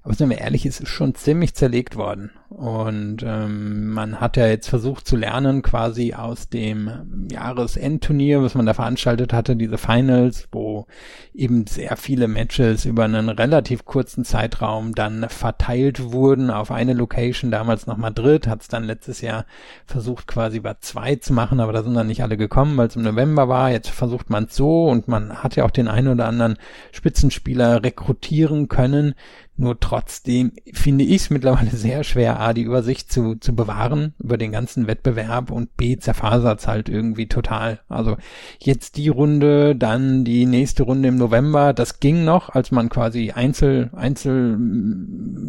[0.05, 2.33] Aber sind wir ehrlich, es ist schon ziemlich zerlegt worden.
[2.49, 8.67] Und ähm, man hat ja jetzt versucht zu lernen, quasi aus dem Jahresendturnier, was man
[8.67, 10.87] da veranstaltet hatte, diese Finals, wo
[11.33, 17.51] eben sehr viele Matches über einen relativ kurzen Zeitraum dann verteilt wurden auf eine Location,
[17.51, 19.47] damals noch Madrid, hat es dann letztes Jahr
[19.87, 22.97] versucht, quasi bei zwei zu machen, aber da sind dann nicht alle gekommen, weil es
[22.97, 23.71] im November war.
[23.71, 26.59] Jetzt versucht man es so und man hat ja auch den einen oder anderen
[26.91, 29.15] Spitzenspieler rekrutieren können.
[29.63, 34.37] Nur trotzdem finde ich es mittlerweile sehr schwer, A, die Übersicht zu, zu bewahren über
[34.37, 37.79] den ganzen Wettbewerb und B, zerfasert halt irgendwie total.
[37.89, 38.17] Also
[38.59, 43.31] jetzt die Runde, dann die nächste Runde im November, das ging noch, als man quasi
[43.31, 44.59] Einzel, Einzel,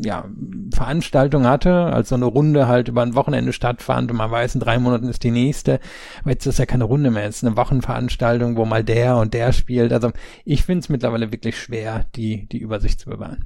[0.05, 0.25] ja,
[0.71, 4.61] Veranstaltung hatte, als so eine Runde halt über ein Wochenende stattfand und man weiß, in
[4.61, 5.79] drei Monaten ist die nächste.
[6.21, 9.33] Aber jetzt ist ja keine Runde mehr, es ist eine Wochenveranstaltung, wo mal der und
[9.33, 9.91] der spielt.
[9.91, 10.11] Also
[10.45, 13.45] ich finde es mittlerweile wirklich schwer, die, die Übersicht zu bewahren.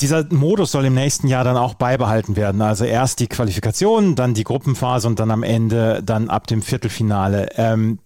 [0.00, 2.60] Dieser Modus soll im nächsten Jahr dann auch beibehalten werden.
[2.60, 7.50] Also erst die Qualifikation, dann die Gruppenphase und dann am Ende dann ab dem Viertelfinale.
[7.56, 8.00] Ähm,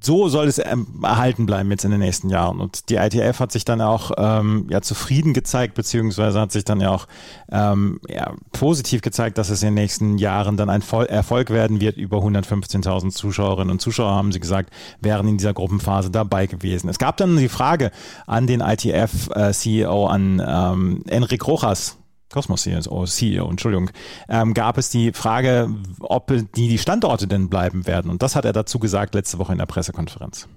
[0.00, 2.60] so soll es ähm, erhalten bleiben jetzt in den nächsten Jahren.
[2.60, 6.80] Und die ITF hat sich dann auch ähm, ja zufrieden gezeigt, beziehungsweise hat sich dann
[6.80, 7.06] ja auch
[7.50, 11.80] ähm, ja, positiv gezeigt, dass es in den nächsten Jahren dann ein Vol Erfolg werden
[11.80, 11.96] wird.
[11.96, 16.88] Über 115.000 Zuschauerinnen und Zuschauer haben sie gesagt, wären in dieser Gruppenphase dabei gewesen.
[16.88, 17.90] Es gab dann die Frage
[18.26, 21.98] an den ITF-CEO, äh, an ähm, Enric Rojas,
[22.30, 23.90] Cosmos CEO, CEO Entschuldigung,
[24.28, 28.10] ähm, gab es die Frage, ob die, die Standorte denn bleiben werden.
[28.10, 30.48] Und das hat er dazu gesagt letzte Woche in der Pressekonferenz.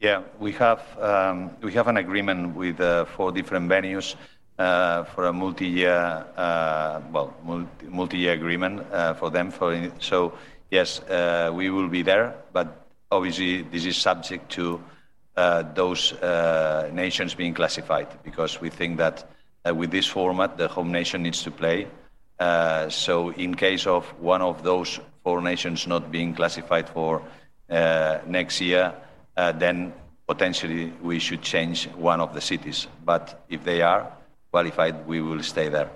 [0.00, 4.14] Yeah, we have um, we have an agreement with uh, four different venues
[4.58, 7.34] uh, for a multi-year, uh, well,
[7.88, 9.50] multi-year agreement uh, for them.
[9.50, 10.34] For so
[10.70, 14.80] yes, uh, we will be there, but obviously this is subject to
[15.36, 16.14] uh, those
[16.92, 19.28] nations being classified because we think that
[19.64, 21.86] with this format, the home nation needs to play.
[22.38, 27.22] Uh, so, in case of one of those four nations not being classified for
[27.68, 28.94] uh, next year,
[29.36, 29.92] uh, then
[30.26, 32.86] potentially we should change one of the cities.
[33.04, 34.12] But if they are
[34.50, 35.90] qualified, we will stay there.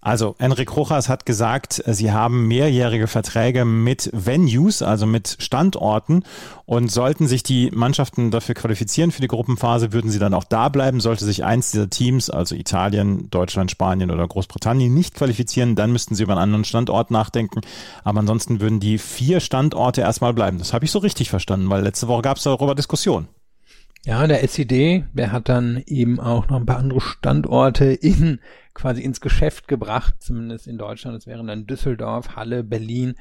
[0.00, 6.22] Also, Enric Rojas hat gesagt, sie haben mehrjährige Verträge mit Venues, also mit Standorten.
[6.66, 10.68] Und sollten sich die Mannschaften dafür qualifizieren für die Gruppenphase, würden sie dann auch da
[10.68, 11.00] bleiben.
[11.00, 16.14] Sollte sich eins dieser Teams, also Italien, Deutschland, Spanien oder Großbritannien, nicht qualifizieren, dann müssten
[16.14, 17.62] sie über einen anderen Standort nachdenken.
[18.04, 20.58] Aber ansonsten würden die vier Standorte erstmal bleiben.
[20.58, 23.28] Das habe ich so richtig verstanden, weil letzte Woche gab es darüber Diskussionen.
[24.04, 28.40] Ja, der SED, der hat dann eben auch noch ein paar andere Standorte in
[28.72, 31.16] quasi ins Geschäft gebracht, zumindest in Deutschland.
[31.16, 33.16] Das wären dann Düsseldorf, Halle, Berlin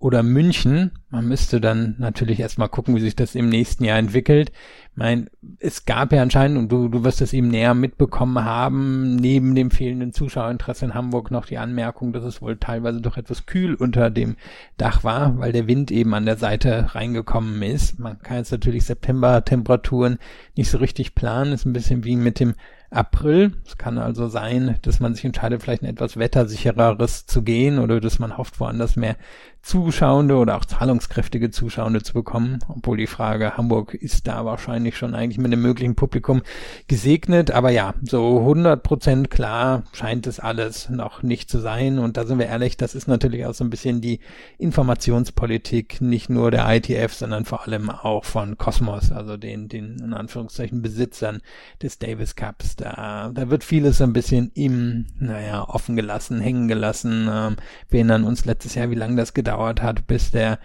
[0.00, 0.92] oder München.
[1.10, 4.50] Man müsste dann natürlich erstmal gucken, wie sich das im nächsten Jahr entwickelt.
[4.92, 5.26] Ich meine,
[5.58, 9.70] es gab ja anscheinend, und du, du wirst es eben näher mitbekommen haben, neben dem
[9.70, 14.10] fehlenden Zuschauerinteresse in Hamburg noch die Anmerkung, dass es wohl teilweise doch etwas kühl unter
[14.10, 14.36] dem
[14.78, 17.98] Dach war, weil der Wind eben an der Seite reingekommen ist.
[17.98, 20.18] Man kann jetzt natürlich September-Temperaturen
[20.56, 21.52] nicht so richtig planen.
[21.52, 22.54] Ist ein bisschen wie mit dem
[22.90, 23.52] April.
[23.64, 28.00] Es kann also sein, dass man sich entscheidet, vielleicht ein etwas wettersichereres zu gehen oder
[28.00, 29.16] dass man hofft, woanders mehr
[29.62, 35.14] Zuschauende oder auch zahlungskräftige Zuschauende zu bekommen, obwohl die Frage Hamburg ist da wahrscheinlich schon
[35.14, 36.42] eigentlich mit dem möglichen Publikum
[36.88, 42.16] gesegnet, aber ja, so 100 Prozent klar scheint es alles noch nicht zu sein und
[42.16, 44.20] da sind wir ehrlich, das ist natürlich auch so ein bisschen die
[44.58, 50.14] Informationspolitik nicht nur der ITF, sondern vor allem auch von Cosmos, also den, den in
[50.14, 51.42] Anführungszeichen Besitzern
[51.82, 52.76] des Davis Cups.
[52.76, 57.28] Da, da wird vieles ein bisschen im, naja, offen gelassen, hängen gelassen.
[57.30, 57.56] Ähm,
[57.88, 60.58] wir erinnern uns letztes Jahr, wie lange das gedauert gedauert hat, bis der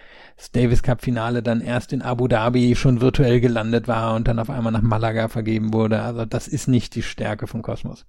[0.52, 4.50] Davis Cup Finale dann erst in Abu Dhabi schon virtuell gelandet war und dann auf
[4.50, 6.02] einmal nach Malaga vergeben wurde.
[6.02, 8.06] Also das ist nicht die Stärke vom Kosmos.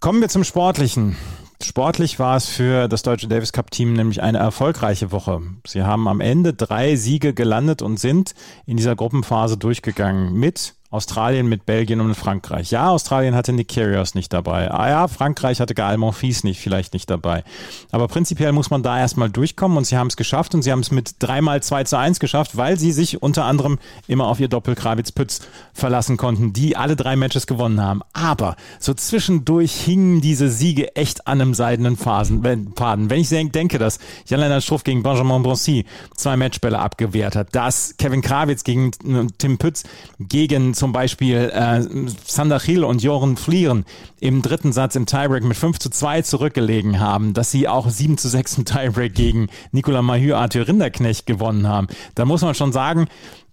[0.00, 1.16] Kommen wir zum Sportlichen.
[1.62, 5.42] Sportlich war es für das deutsche Davis Cup Team nämlich eine erfolgreiche Woche.
[5.66, 8.34] Sie haben am Ende drei Siege gelandet und sind
[8.66, 12.70] in dieser Gruppenphase durchgegangen mit Australien mit Belgien und Frankreich.
[12.70, 14.70] Ja, Australien hatte Nick Kyrgios nicht dabei.
[14.70, 17.44] Ah ja, Frankreich hatte Gael Monfils nicht, vielleicht nicht dabei.
[17.90, 20.80] Aber prinzipiell muss man da erstmal durchkommen und sie haben es geschafft und sie haben
[20.80, 24.48] es mit dreimal 2 zu 1 geschafft, weil sie sich unter anderem immer auf ihr
[24.48, 25.40] Doppel Krawitz-Pütz
[25.72, 28.02] verlassen konnten, die alle drei Matches gewonnen haben.
[28.12, 32.44] Aber so zwischendurch hingen diese Siege echt an einem seidenen Faden.
[32.44, 38.20] Wenn ich denke, dass Jan-Lennart Struff gegen Benjamin Broncy zwei Matchbälle abgewehrt hat, dass Kevin
[38.20, 39.84] Krawitz gegen äh, Tim Pütz
[40.18, 41.80] gegen zum Beispiel äh,
[42.24, 43.84] Sander Hill und Joren Flieren
[44.18, 48.18] im dritten Satz im Tiebreak mit 5 zu 2 zurückgelegen haben, dass sie auch 7
[48.18, 51.86] zu 6 im Tiebreak gegen Nicolas Mahü, Arthur Rinderknecht gewonnen haben.
[52.16, 53.06] Da muss man schon sagen,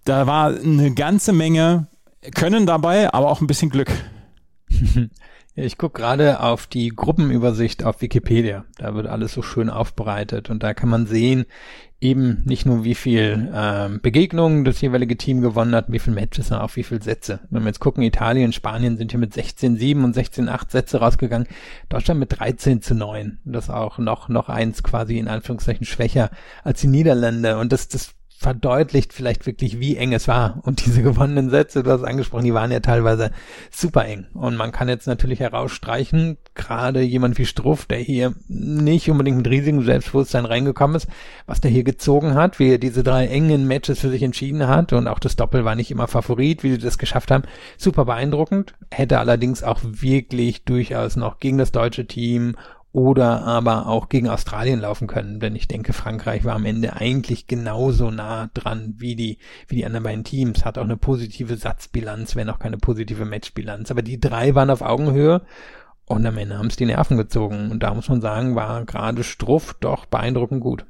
[0.05, 1.85] da war eine ganze Menge
[2.33, 3.91] Können dabei, aber auch ein bisschen Glück.
[5.61, 8.63] Ich gucke gerade auf die Gruppenübersicht auf Wikipedia.
[8.77, 11.45] Da wird alles so schön aufbereitet und da kann man sehen,
[11.99, 16.53] eben nicht nur wie viel ähm, Begegnungen das jeweilige Team gewonnen hat, wie viele Matches,
[16.53, 17.41] auch wie viele Sätze.
[17.49, 21.47] Wenn wir jetzt gucken, Italien, Spanien sind hier mit 16-7 und 16-8 Sätze rausgegangen,
[21.89, 23.39] Deutschland mit 13 zu 9.
[23.43, 26.29] Das auch noch, noch eins quasi in Anführungszeichen schwächer
[26.63, 27.59] als die Niederländer.
[27.59, 30.61] Und das, das verdeutlicht vielleicht wirklich, wie eng es war.
[30.63, 33.31] Und diese gewonnenen Sätze, du hast angesprochen, die waren ja teilweise
[33.69, 34.27] super eng.
[34.33, 39.49] Und man kann jetzt natürlich herausstreichen, gerade jemand wie Struff, der hier nicht unbedingt mit
[39.49, 41.09] riesigem Selbstbewusstsein reingekommen ist,
[41.47, 44.93] was der hier gezogen hat, wie er diese drei engen Matches für sich entschieden hat.
[44.93, 47.43] Und auch das Doppel war nicht immer Favorit, wie sie das geschafft haben.
[47.77, 48.73] Super beeindruckend.
[48.89, 52.55] Hätte allerdings auch wirklich durchaus noch gegen das deutsche Team
[52.91, 55.39] oder aber auch gegen Australien laufen können.
[55.39, 59.85] Denn ich denke, Frankreich war am Ende eigentlich genauso nah dran wie die, wie die
[59.85, 60.65] anderen beiden Teams.
[60.65, 63.91] Hat auch eine positive Satzbilanz, wenn auch keine positive Matchbilanz.
[63.91, 65.41] Aber die drei waren auf Augenhöhe
[66.05, 67.69] und am Ende haben es die Nerven gezogen.
[67.69, 70.85] Und da muss man sagen, war gerade Struff doch beeindruckend gut.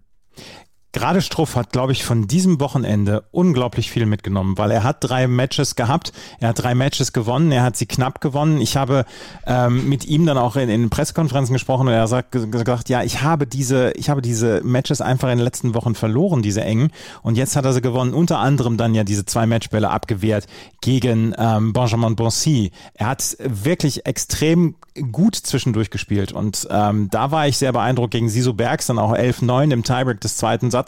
[0.92, 5.28] Gerade Struff hat, glaube ich, von diesem Wochenende unglaublich viel mitgenommen, weil er hat drei
[5.28, 8.60] Matches gehabt, er hat drei Matches gewonnen, er hat sie knapp gewonnen.
[8.60, 9.06] Ich habe
[9.46, 13.22] ähm, mit ihm dann auch in, in Pressekonferenzen gesprochen und er hat gesagt, ja, ich
[13.22, 17.38] habe diese, ich habe diese Matches einfach in den letzten Wochen verloren, diese engen, und
[17.38, 18.16] jetzt hat er sie gewonnen.
[18.16, 20.48] Unter anderem dann ja diese zwei Matchbälle abgewehrt
[20.82, 22.72] gegen ähm, Benjamin Bonsi.
[22.96, 24.74] Er hat wirklich extrem
[25.12, 29.14] gut zwischendurch gespielt und ähm, da war ich sehr beeindruckt gegen Siso Bergs, dann auch
[29.14, 30.79] 11-9 im Tiebreak des zweiten Satzes.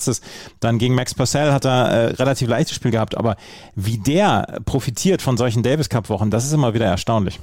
[0.60, 3.36] Dann gegen Max Purcell hat er äh, relativ leichtes Spiel gehabt, aber
[3.76, 7.40] wie der profitiert von solchen Davis Cup Wochen, das ist immer wieder erstaunlich.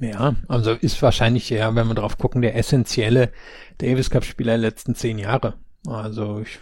[0.00, 3.30] Ja, also ist wahrscheinlich ja, wenn wir drauf gucken, der essentielle
[3.78, 5.54] Davis Cup Spieler der letzten zehn Jahre.
[5.86, 6.58] Also ich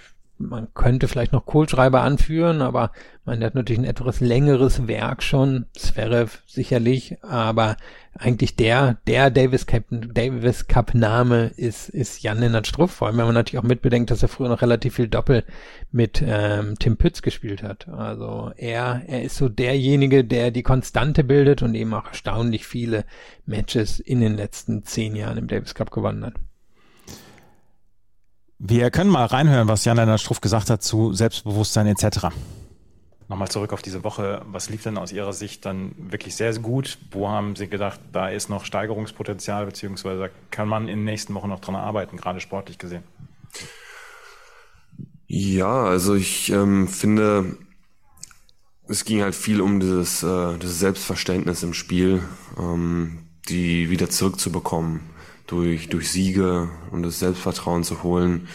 [0.49, 2.93] man könnte vielleicht noch Kohlschreiber anführen, aber
[3.25, 7.77] man hat natürlich ein etwas längeres Werk schon, Zverev sicherlich, aber
[8.19, 13.27] eigentlich der, der Davis Cup, Davis Cup Name ist, ist Jan-Lennart Struff, vor allem wenn
[13.27, 15.45] man natürlich auch mitbedenkt, dass er früher noch relativ viel Doppel
[15.91, 17.89] mit ähm, Tim Pütz gespielt hat.
[17.89, 23.05] Also er, er ist so derjenige, der die Konstante bildet und eben auch erstaunlich viele
[23.47, 26.35] Matches in den letzten zehn Jahren im Davis Cup gewonnen hat.
[28.65, 32.29] Wir können mal reinhören, was Jan-Lennart Struff gesagt hat zu Selbstbewusstsein etc.
[33.29, 34.43] Nochmal zurück auf diese Woche.
[34.47, 36.99] Was lief denn aus Ihrer Sicht dann wirklich sehr gut?
[37.11, 41.49] Wo haben Sie gedacht, da ist noch Steigerungspotenzial, beziehungsweise kann man in den nächsten Wochen
[41.49, 43.03] noch dran arbeiten, gerade sportlich gesehen?
[45.27, 47.59] Ja, also ich ähm, finde,
[48.87, 52.23] es ging halt viel um dieses, äh, dieses Selbstverständnis im Spiel,
[52.57, 55.12] ähm, die wieder zurückzubekommen
[55.53, 58.49] durch, durch Siege und das Selbstvertrauen zu holen,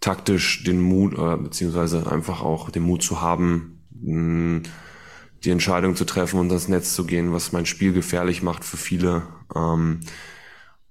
[0.00, 4.62] taktisch den Mut, äh, beziehungsweise einfach auch den Mut zu haben, mh,
[5.44, 8.76] die Entscheidung zu treffen und das Netz zu gehen, was mein Spiel gefährlich macht für
[8.76, 9.22] viele,
[9.54, 10.00] ähm,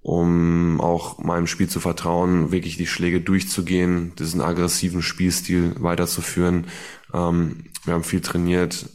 [0.02, 6.68] um auch meinem Spiel zu vertrauen, wirklich die Schläge durchzugehen, diesen aggressiven Spielstil weiterzuführen.
[7.14, 8.90] Ähm, wir haben viel trainiert.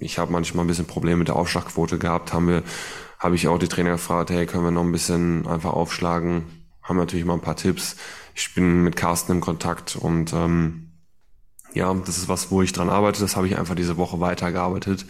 [0.00, 2.62] Ich habe manchmal ein bisschen Probleme mit der Aufschlagquote gehabt, haben wir
[3.24, 6.44] habe ich auch die Trainer gefragt, hey, können wir noch ein bisschen einfach aufschlagen?
[6.82, 7.96] Haben natürlich mal ein paar Tipps.
[8.34, 10.90] Ich bin mit Carsten im Kontakt und ähm,
[11.72, 13.22] ja, das ist was, wo ich dran arbeite.
[13.22, 15.06] Das habe ich einfach diese Woche weitergearbeitet.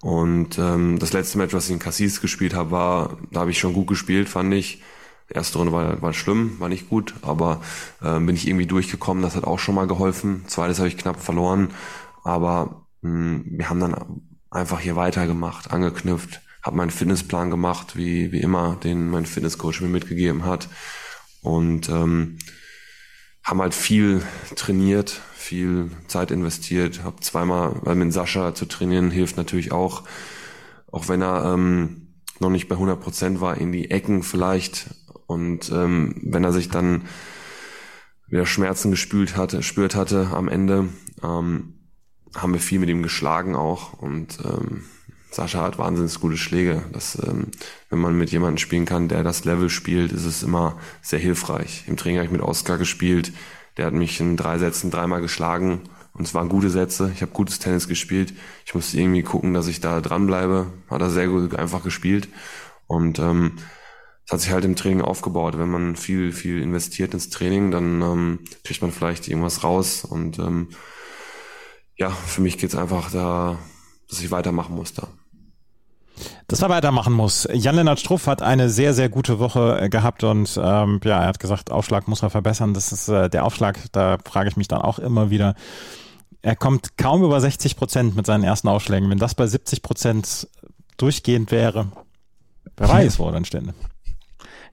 [0.00, 3.58] Und ähm, das letzte Match, was ich in Cassis gespielt habe, war, da habe ich
[3.58, 4.80] schon gut gespielt, fand ich.
[5.28, 7.62] Die erste Runde war, war schlimm, war nicht gut, aber
[8.00, 10.44] äh, bin ich irgendwie durchgekommen, das hat auch schon mal geholfen.
[10.46, 11.70] Zweites habe ich knapp verloren,
[12.22, 18.32] aber mh, hm, wir haben dann einfach hier weitergemacht, angeknüpft habe meinen Fitnessplan gemacht, wie,
[18.32, 20.68] wie immer, den mein Fitnesscoach mir mitgegeben hat.
[21.42, 22.38] Und ähm,
[23.44, 24.22] haben halt viel
[24.56, 30.04] trainiert, viel Zeit investiert, habe zweimal, weil mit Sascha zu trainieren hilft natürlich auch,
[30.90, 34.94] auch wenn er ähm, noch nicht bei 100 Prozent war, in die Ecken vielleicht.
[35.26, 37.02] Und ähm, wenn er sich dann
[38.26, 40.88] wieder Schmerzen gespült hatte, spürt hatte am Ende,
[41.22, 41.74] ähm,
[42.34, 44.84] haben wir viel mit ihm geschlagen auch und ähm,
[45.34, 46.84] Sascha hat wahnsinnig gute Schläge.
[46.92, 47.48] Das, ähm,
[47.90, 51.84] wenn man mit jemandem spielen kann, der das Level spielt, ist es immer sehr hilfreich.
[51.88, 53.32] Im Training habe ich mit Oskar gespielt.
[53.76, 55.80] Der hat mich in drei Sätzen dreimal geschlagen
[56.12, 57.10] und es waren gute Sätze.
[57.12, 58.32] Ich habe gutes Tennis gespielt.
[58.64, 60.68] Ich musste irgendwie gucken, dass ich da dranbleibe.
[60.88, 62.28] Hat er sehr gut einfach gespielt
[62.86, 63.54] und ähm,
[64.26, 65.58] es hat sich halt im Training aufgebaut.
[65.58, 70.04] Wenn man viel, viel investiert ins Training, dann ähm, kriegt man vielleicht irgendwas raus.
[70.04, 70.68] Und ähm,
[71.96, 73.58] ja, für mich geht's einfach da,
[74.08, 75.08] dass ich weitermachen muss da
[76.46, 77.48] dass er weitermachen muss.
[77.52, 81.40] Jan-Lennart Struff hat eine sehr, sehr gute Woche äh, gehabt und ähm, ja, er hat
[81.40, 82.74] gesagt, Aufschlag muss er verbessern.
[82.74, 85.54] Das ist äh, der Aufschlag, da frage ich mich dann auch immer wieder.
[86.42, 89.08] Er kommt kaum über 60 Prozent mit seinen ersten Aufschlägen.
[89.10, 90.48] Wenn das bei 70 Prozent
[90.96, 91.86] durchgehend wäre,
[92.76, 93.74] wer weiß, wo er dann stände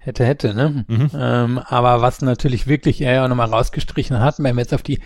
[0.01, 0.83] hätte, hätte, ne?
[0.87, 1.11] Mhm.
[1.13, 4.99] Ähm, aber was natürlich wirklich er ja nochmal rausgestrichen hat, wenn wir jetzt auf die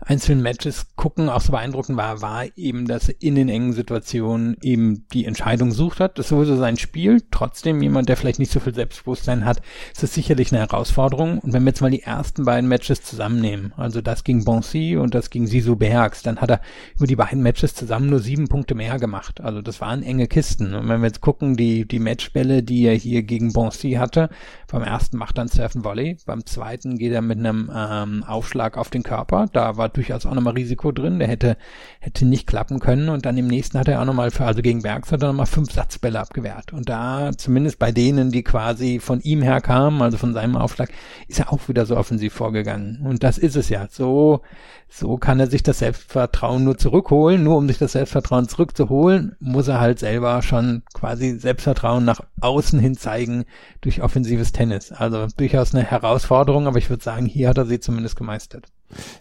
[0.00, 4.56] einzelnen Matches gucken, auch so beeindruckend war, war eben, dass er in den engen Situationen
[4.62, 6.18] eben die Entscheidung sucht hat.
[6.18, 7.22] Das ist sowieso sein Spiel.
[7.30, 9.60] Trotzdem jemand, der vielleicht nicht so viel Selbstbewusstsein hat,
[9.92, 11.38] ist das sicherlich eine Herausforderung.
[11.38, 15.14] Und wenn wir jetzt mal die ersten beiden Matches zusammennehmen, also das gegen Bonsi und
[15.14, 16.60] das gegen Sisu Bergs, dann hat er
[16.96, 19.40] über die beiden Matches zusammen nur sieben Punkte mehr gemacht.
[19.40, 20.74] Also das waren enge Kisten.
[20.74, 24.30] Und wenn wir jetzt gucken, die, die Matchbälle, die er hier gegen Bonsi hatte,
[24.70, 28.76] beim ersten macht er einen Surfen Volley, beim zweiten geht er mit einem ähm, Aufschlag
[28.76, 29.46] auf den Körper.
[29.52, 31.18] Da war durchaus auch nochmal Risiko drin.
[31.18, 31.56] Der hätte,
[31.98, 33.08] hätte nicht klappen können.
[33.08, 35.72] Und dann im nächsten hat er auch nochmal also gegen Bergs hat er nochmal fünf
[35.72, 36.72] Satzbälle abgewehrt.
[36.72, 40.90] Und da, zumindest bei denen, die quasi von ihm her kamen, also von seinem Aufschlag,
[41.28, 43.00] ist er auch wieder so offensiv vorgegangen.
[43.04, 43.88] Und das ist es ja.
[43.90, 44.42] So,
[44.88, 47.42] so kann er sich das Selbstvertrauen nur zurückholen.
[47.42, 52.78] Nur um sich das Selbstvertrauen zurückzuholen, muss er halt selber schon quasi Selbstvertrauen nach außen
[52.78, 53.44] hin zeigen
[53.80, 54.92] durch offensives Tennis.
[54.92, 58.66] Also durchaus eine Herausforderung, aber ich würde sagen, hier hat er sie zumindest gemeistert.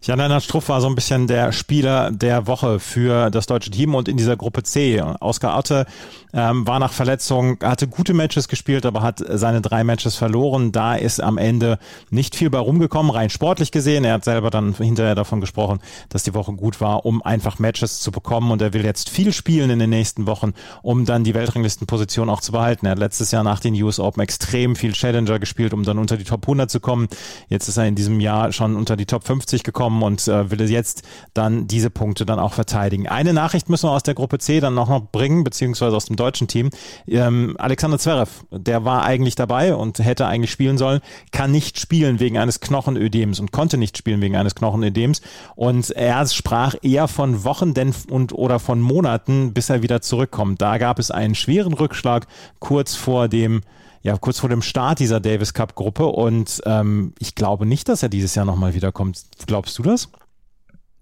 [0.03, 4.07] Jan-Lennart Struff war so ein bisschen der Spieler der Woche für das deutsche Team und
[4.07, 5.01] in dieser Gruppe C.
[5.19, 5.85] Oskar Otte
[6.33, 10.71] ähm, war nach Verletzung, hatte gute Matches gespielt, aber hat seine drei Matches verloren.
[10.71, 11.79] Da ist am Ende
[12.09, 14.03] nicht viel bei rumgekommen, rein sportlich gesehen.
[14.03, 15.79] Er hat selber dann hinterher davon gesprochen,
[16.09, 18.51] dass die Woche gut war, um einfach Matches zu bekommen.
[18.51, 22.41] Und er will jetzt viel spielen in den nächsten Wochen, um dann die Weltranglistenposition auch
[22.41, 22.85] zu behalten.
[22.85, 26.17] Er hat letztes Jahr nach den US Open extrem viel Challenger gespielt, um dann unter
[26.17, 27.07] die Top 100 zu kommen.
[27.47, 30.51] Jetzt ist er in diesem Jahr schon unter die Top 50 günstig gekommen und äh,
[30.51, 33.07] will jetzt dann diese Punkte dann auch verteidigen.
[33.07, 36.15] Eine Nachricht müssen wir aus der Gruppe C dann noch, noch bringen, beziehungsweise aus dem
[36.15, 36.69] deutschen Team.
[37.07, 42.19] Ähm, Alexander Zverev, der war eigentlich dabei und hätte eigentlich spielen sollen, kann nicht spielen
[42.19, 45.21] wegen eines Knochenödems und konnte nicht spielen wegen eines Knochenödems.
[45.55, 50.61] Und er sprach eher von Wochen denn und oder von Monaten, bis er wieder zurückkommt.
[50.61, 52.27] Da gab es einen schweren Rückschlag
[52.59, 53.61] kurz vor dem
[54.01, 58.03] ja, kurz vor dem Start dieser Davis Cup Gruppe und ähm, ich glaube nicht, dass
[58.03, 59.21] er dieses Jahr nochmal wiederkommt.
[59.45, 60.09] Glaubst du das?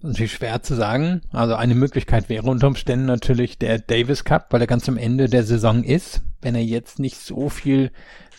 [0.01, 1.21] Natürlich schwer zu sagen.
[1.31, 5.27] Also eine Möglichkeit wäre unter Umständen natürlich der Davis Cup, weil er ganz am Ende
[5.27, 6.21] der Saison ist.
[6.41, 7.91] Wenn er jetzt nicht so viel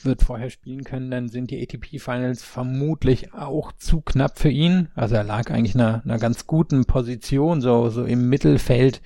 [0.04, 4.88] wird vorher spielen können, dann sind die ATP Finals vermutlich auch zu knapp für ihn.
[4.94, 9.02] Also er lag eigentlich in einer, einer ganz guten Position, so, so im Mittelfeld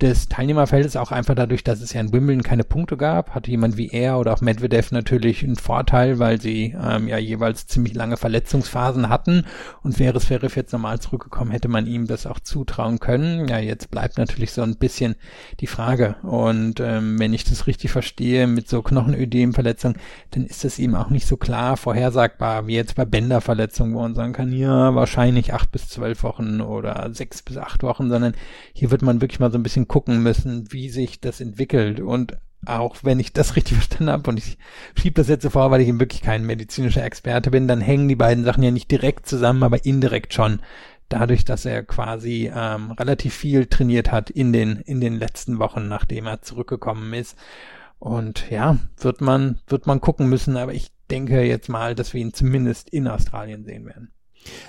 [0.00, 3.76] des Teilnehmerfeldes, auch einfach dadurch, dass es ja in Wimbledon keine Punkte gab, hatte jemand
[3.76, 8.16] wie er oder auch Medvedev natürlich einen Vorteil, weil sie ähm, ja jeweils ziemlich lange
[8.16, 9.46] Verletzungsphasen hatten
[9.82, 13.46] und wäre es Zverev jetzt normal zurückgekommen, hätte man ihm das auch zutrauen können.
[13.46, 15.14] Ja, jetzt bleibt natürlich so ein bisschen
[15.60, 19.98] die Frage und ähm, wenn ich das richtig verstehe, mit so Knochenödemverletzungen,
[20.32, 24.14] dann ist es ihm auch nicht so klar vorhersagbar, wie jetzt bei Bänderverletzungen, wo man
[24.14, 28.34] sagen kann, ja, wahrscheinlich acht bis zwölf Wochen oder sechs bis acht Wochen, sondern
[28.72, 32.00] hier wird man wirklich mal so ein bisschen gucken müssen, wie sich das entwickelt.
[32.00, 34.58] Und auch wenn ich das richtig verstanden habe und ich
[34.98, 38.08] schiebe das jetzt so vor, weil ich eben wirklich kein medizinischer Experte bin, dann hängen
[38.08, 40.60] die beiden Sachen ja nicht direkt zusammen, aber indirekt schon.
[41.10, 45.86] Dadurch, dass er quasi ähm, relativ viel trainiert hat in den in den letzten Wochen,
[45.86, 47.36] nachdem er zurückgekommen ist.
[47.98, 52.22] Und ja, wird man wird man gucken müssen, aber ich denke jetzt mal, dass wir
[52.22, 54.13] ihn zumindest in Australien sehen werden.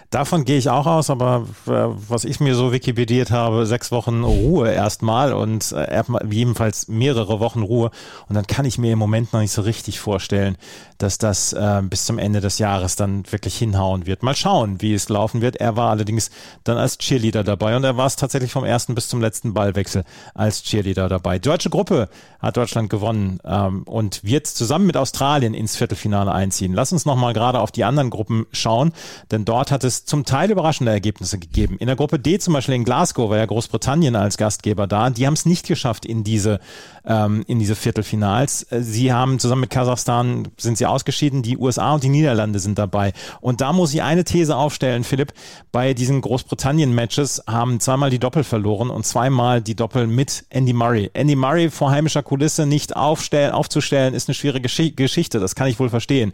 [0.10, 4.24] Davon gehe ich auch aus, aber äh, was ich mir so wikipediert habe, sechs Wochen
[4.24, 7.92] Ruhe erstmal und äh, jedenfalls mehrere Wochen Ruhe.
[8.30, 10.58] Und dann kann ich mir im Moment noch nicht so richtig vorstellen,
[10.98, 14.24] dass das äh, bis zum Ende des Jahres dann wirklich hinhauen wird.
[14.24, 15.58] Mal schauen, wie es laufen wird.
[15.58, 16.30] Er war allerdings
[16.64, 20.06] dann als Cheerleader dabei und er war es tatsächlich vom ersten bis zum letzten Ballwechsel
[20.34, 21.40] als Cheerleader dabei.
[21.40, 22.10] Deutsche Gruppe
[22.40, 26.74] hat Deutschland gewonnen ähm, und wird zusammen mit Australien ins Viertelfinale einziehen.
[26.74, 28.94] Lass uns nochmal gerade auf die anderen Gruppen schauen,
[29.32, 31.78] denn dort hat es zum Teil überraschende Ergebnisse gegeben.
[31.80, 35.10] In der Gruppe D zum Beispiel in Glasgow war ja Großbritannien als Gastgeber da.
[35.10, 36.60] Die haben es nicht geschafft in diese,
[37.06, 38.68] ähm, in diese Viertelfinals.
[38.70, 41.44] Sie haben zusammen mit Kasachstan sind sie ausgeschieden.
[41.44, 43.14] Die USA und die Niederlande sind dabei.
[43.42, 45.34] Und da muss ich eine These aufstellen, Philipp.
[45.72, 51.10] Bei diesen Großbritannien-Matches haben zweimal die Doppel verloren und zweimal die Doppel mit Andy Murray.
[51.14, 55.40] Andy Murray vor heimischer Kulisse nicht aufstellen, aufzustellen, ist eine schwierige Geschichte.
[55.40, 56.34] Das kann ich wohl verstehen.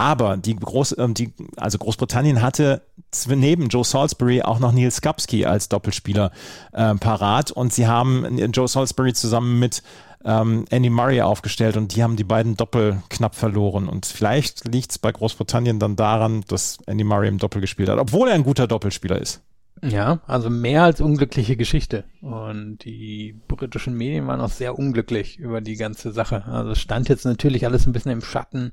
[0.00, 2.80] Aber die Groß, äh, die, also Großbritannien hatte
[3.28, 6.32] neben Joe Salisbury auch noch Neil Skupski als Doppelspieler
[6.72, 9.82] äh, parat und sie haben Joe Salisbury zusammen mit
[10.24, 13.90] ähm, Andy Murray aufgestellt und die haben die beiden Doppel knapp verloren.
[13.90, 17.98] Und vielleicht liegt es bei Großbritannien dann daran, dass Andy Murray im Doppel gespielt hat,
[17.98, 19.42] obwohl er ein guter Doppelspieler ist.
[19.82, 22.04] Ja, also mehr als unglückliche Geschichte.
[22.20, 26.44] Und die britischen Medien waren auch sehr unglücklich über die ganze Sache.
[26.44, 28.72] Also es stand jetzt natürlich alles ein bisschen im Schatten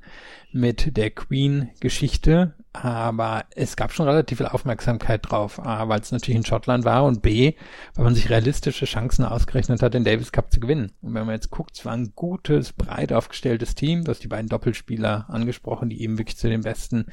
[0.52, 6.36] mit der Queen-Geschichte, aber es gab schon relativ viel Aufmerksamkeit drauf, A, weil es natürlich
[6.36, 7.54] in Schottland war und B,
[7.94, 10.92] weil man sich realistische Chancen ausgerechnet hat, den Davis Cup zu gewinnen.
[11.00, 14.28] Und wenn man jetzt guckt, es war ein gutes, breit aufgestelltes Team, du hast die
[14.28, 17.06] beiden Doppelspieler angesprochen, die eben wirklich zu den besten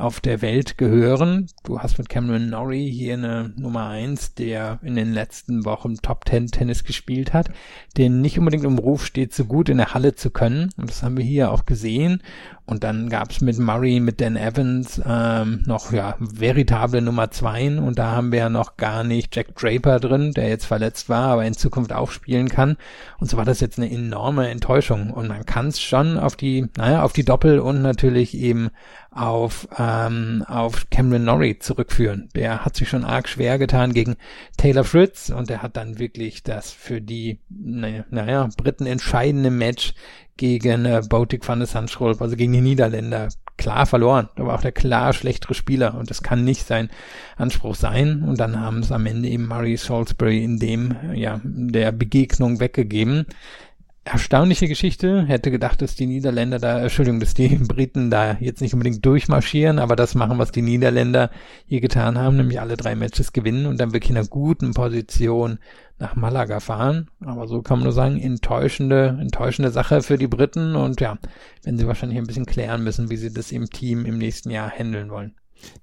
[0.00, 1.48] auf der Welt gehören.
[1.62, 6.24] Du hast mit Cameron Norrie hier eine Nummer eins, der in den letzten Wochen Top
[6.24, 7.50] Ten Tennis gespielt hat,
[7.96, 10.70] der nicht unbedingt im Ruf steht, so gut in der Halle zu können.
[10.76, 12.22] Und das haben wir hier auch gesehen.
[12.70, 17.66] Und dann gab's mit Murray, mit Dan Evans ähm, noch ja veritable Nummer zwei.
[17.66, 21.30] Und da haben wir ja noch gar nicht Jack Draper drin, der jetzt verletzt war,
[21.30, 22.76] aber in Zukunft auch spielen kann.
[23.18, 25.10] Und so war das jetzt eine enorme Enttäuschung.
[25.10, 28.70] Und man kann es schon auf die, naja, auf die Doppel und natürlich eben
[29.10, 32.28] auf, ähm, auf Cameron Norrie zurückführen.
[32.36, 34.14] Der hat sich schon arg schwer getan gegen
[34.56, 39.94] Taylor Fritz und der hat dann wirklich das für die, naja, Briten entscheidende Match
[40.40, 43.28] gegen äh, Botik van der Sandschrolp, also gegen die Niederländer,
[43.58, 44.30] klar verloren.
[44.36, 46.88] Da war auch der klar schlechtere Spieler und das kann nicht sein
[47.36, 48.24] Anspruch sein.
[48.26, 53.26] Und dann haben es am Ende eben Murray Salisbury in dem, ja, der Begegnung weggegeben
[54.04, 55.24] erstaunliche Geschichte.
[55.26, 59.78] Hätte gedacht, dass die Niederländer da, Entschuldigung, dass die Briten da jetzt nicht unbedingt durchmarschieren,
[59.78, 61.30] aber das machen, was die Niederländer
[61.66, 65.58] hier getan haben, nämlich alle drei Matches gewinnen und dann wirklich in einer guten Position
[66.00, 67.08] nach Malaga fahren.
[67.24, 71.18] Aber so kann man nur sagen, enttäuschende, enttäuschende Sache für die Briten und ja,
[71.62, 74.70] wenn sie wahrscheinlich ein bisschen klären müssen, wie sie das im Team im nächsten Jahr
[74.70, 75.34] handeln wollen.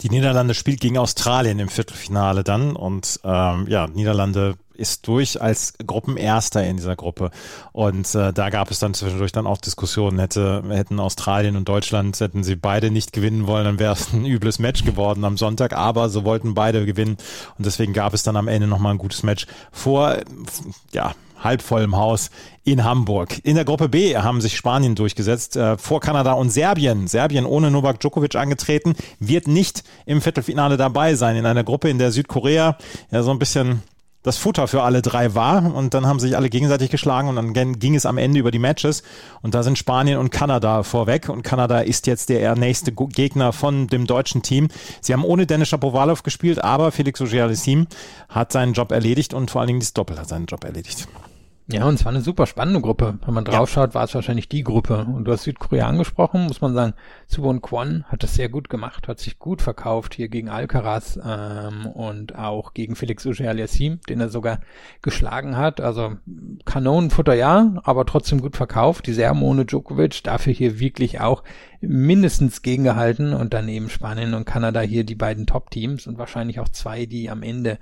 [0.02, 5.74] Die Niederlande spielt gegen Australien im Viertelfinale dann und ähm, ja, Niederlande ist durch als
[5.86, 7.32] Gruppenerster in dieser Gruppe.
[7.72, 10.20] Und äh, da gab es dann zwischendurch dann auch Diskussionen.
[10.20, 14.26] Hätte, hätten Australien und Deutschland, hätten sie beide nicht gewinnen wollen, dann wäre es ein
[14.28, 15.74] übles Match geworden am Sonntag.
[15.74, 17.18] Aber so wollten beide gewinnen.
[17.58, 20.18] Und deswegen gab es dann am Ende nochmal ein gutes Match vor,
[20.92, 21.14] ja,
[21.44, 22.30] halb vollem Haus
[22.64, 23.40] in Hamburg.
[23.44, 27.08] In der Gruppe B haben sich Spanien durchgesetzt, äh, vor Kanada und Serbien.
[27.08, 31.36] Serbien ohne Novak Djokovic angetreten, wird nicht im Viertelfinale dabei sein.
[31.36, 32.78] In einer Gruppe, in der Südkorea
[33.12, 33.84] ja so ein bisschen
[34.28, 37.80] das Futter für alle drei war und dann haben sich alle gegenseitig geschlagen und dann
[37.80, 39.02] ging es am Ende über die Matches
[39.42, 43.88] und da sind Spanien und Kanada vorweg und Kanada ist jetzt der nächste Gegner von
[43.88, 44.68] dem deutschen Team.
[45.02, 47.52] Sie haben ohne Dennis Shapovalov gespielt, aber Felix auger
[48.30, 51.08] hat seinen Job erledigt und vor allen Dingen das Doppel hat seinen Job erledigt.
[51.70, 53.20] Ja, und es war eine super spannende Gruppe.
[53.26, 53.94] Wenn man draufschaut, ja.
[53.96, 55.06] war es wahrscheinlich die Gruppe.
[55.06, 56.94] Und du hast Südkorea angesprochen, muss man sagen,
[57.28, 61.86] Subon Kwon hat das sehr gut gemacht, hat sich gut verkauft hier gegen Alcaraz ähm,
[61.88, 64.62] und auch gegen Felix Auger-Aliassime, den er sogar
[65.02, 65.82] geschlagen hat.
[65.82, 66.16] Also
[66.64, 69.06] Kanonenfutter ja, aber trotzdem gut verkauft.
[69.06, 71.44] Die Serben ohne Djokovic, dafür hier wirklich auch
[71.82, 76.70] mindestens gegengehalten und dann eben Spanien und Kanada hier die beiden Top-Teams und wahrscheinlich auch
[76.70, 77.78] zwei, die am Ende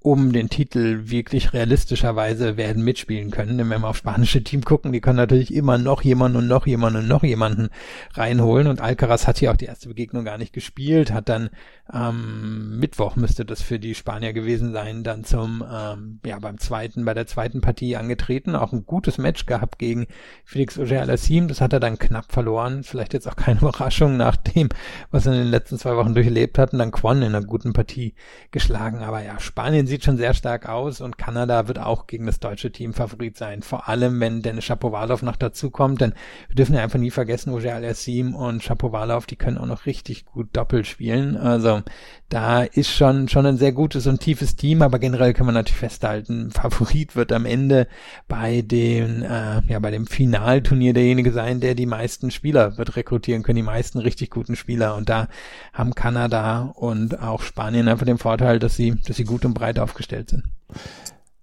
[0.00, 3.58] um den Titel wirklich realistischerweise werden mitspielen können.
[3.58, 7.00] Wenn wir auf spanische Team gucken, die können natürlich immer noch jemanden und noch jemanden
[7.00, 7.68] und noch jemanden
[8.14, 8.68] reinholen.
[8.68, 11.50] Und Alcaraz hat hier auch die erste Begegnung gar nicht gespielt, hat dann
[11.90, 17.06] am Mittwoch müsste das für die Spanier gewesen sein, dann zum, ähm, ja, beim zweiten,
[17.06, 20.06] bei der zweiten Partie angetreten, auch ein gutes Match gehabt gegen
[20.44, 21.46] Felix Auger-Aliassime.
[21.46, 22.84] Das hat er dann knapp verloren.
[22.84, 24.68] Vielleicht jetzt auch keine Überraschung nach dem,
[25.10, 27.72] was er in den letzten zwei Wochen durchlebt hat und dann Quan in einer guten
[27.72, 28.14] Partie
[28.52, 28.98] geschlagen.
[28.98, 32.70] Aber ja, Spanien sieht schon sehr stark aus und Kanada wird auch gegen das deutsche
[32.70, 33.62] Team Favorit sein.
[33.62, 36.14] Vor allem, wenn Dennis Shapovalov noch dazu kommt, denn
[36.48, 40.26] wir dürfen ja einfach nie vergessen, Roger Aliassim und Shapovalov, die können auch noch richtig
[40.26, 41.36] gut doppelt spielen.
[41.36, 41.82] Also
[42.28, 45.78] da ist schon, schon ein sehr gutes und tiefes Team, aber generell kann man natürlich
[45.78, 47.88] festhalten, Favorit wird am Ende
[48.28, 53.42] bei den, äh, ja, bei dem Finalturnier derjenige sein, der die meisten Spieler wird rekrutieren
[53.42, 54.96] können, die meisten richtig guten Spieler.
[54.96, 55.28] Und da
[55.72, 59.77] haben Kanada und auch Spanien einfach den Vorteil, dass sie, dass sie gut und breit
[59.80, 60.44] aufgestellt sind.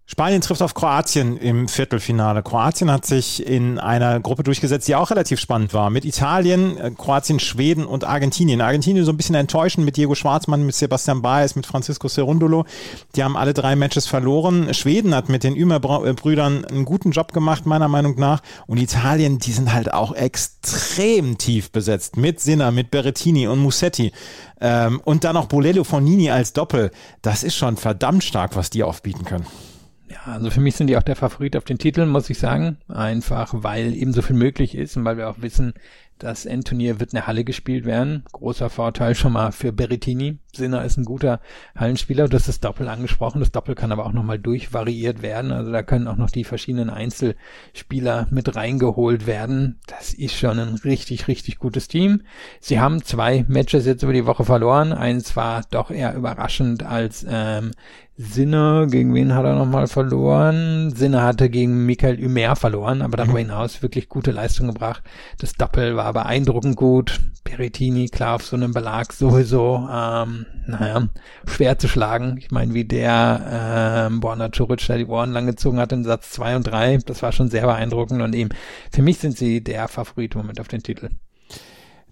[0.07, 2.43] Spanien trifft auf Kroatien im Viertelfinale.
[2.43, 5.89] Kroatien hat sich in einer Gruppe durchgesetzt, die auch relativ spannend war.
[5.89, 8.61] Mit Italien, äh, Kroatien, Schweden und Argentinien.
[8.61, 12.65] Argentinien so ein bisschen enttäuschend mit Diego Schwarzmann, mit Sebastian Baez, mit Francisco Cerundolo.
[13.15, 14.75] Die haben alle drei Matches verloren.
[14.75, 18.41] Schweden hat mit den Ümer-Brüdern einen guten Job gemacht, meiner Meinung nach.
[18.67, 22.15] Und Italien, die sind halt auch extrem tief besetzt.
[22.15, 24.11] Mit Sinner, mit Berrettini und Musetti.
[24.61, 26.91] Ähm, und dann noch Bolello von Nini als Doppel.
[27.23, 29.47] Das ist schon verdammt stark, was die aufbieten können.
[30.25, 32.77] Also für mich sind die auch der Favorit auf den Titel, muss ich sagen.
[32.87, 35.73] Einfach, weil eben so viel möglich ist und weil wir auch wissen,
[36.17, 38.23] das Endturnier wird in der Halle gespielt werden.
[38.31, 40.37] Großer Vorteil schon mal für Berrettini.
[40.53, 41.41] Sinner ist ein guter
[41.75, 42.29] Hallenspieler.
[42.29, 43.41] Das ist Doppel angesprochen.
[43.41, 45.51] Das Doppel kann aber auch nochmal durchvariiert werden.
[45.51, 49.79] Also da können auch noch die verschiedenen Einzelspieler mit reingeholt werden.
[49.87, 52.21] Das ist schon ein richtig, richtig gutes Team.
[52.61, 54.93] Sie haben zwei Matches jetzt über die Woche verloren.
[54.93, 57.71] Eins war doch eher überraschend als ähm,
[58.17, 60.89] Sinne, gegen wen hat er nochmal verloren?
[60.95, 63.49] Sinne hatte gegen Michael Ümer verloren, aber darüber mhm.
[63.49, 65.03] hinaus wirklich gute Leistung gebracht.
[65.39, 67.19] Das Doppel war beeindruckend gut.
[67.43, 71.09] Peritini, klar, auf so einem Belag sowieso, ähm, naja,
[71.45, 72.37] schwer zu schlagen.
[72.37, 76.55] Ich meine, wie der ähm, Borna Curic da die Ohren langgezogen hat in Satz zwei
[76.55, 78.49] und drei, das war schon sehr beeindruckend und eben,
[78.91, 81.09] für mich sind sie der Favorit im Moment auf den Titel.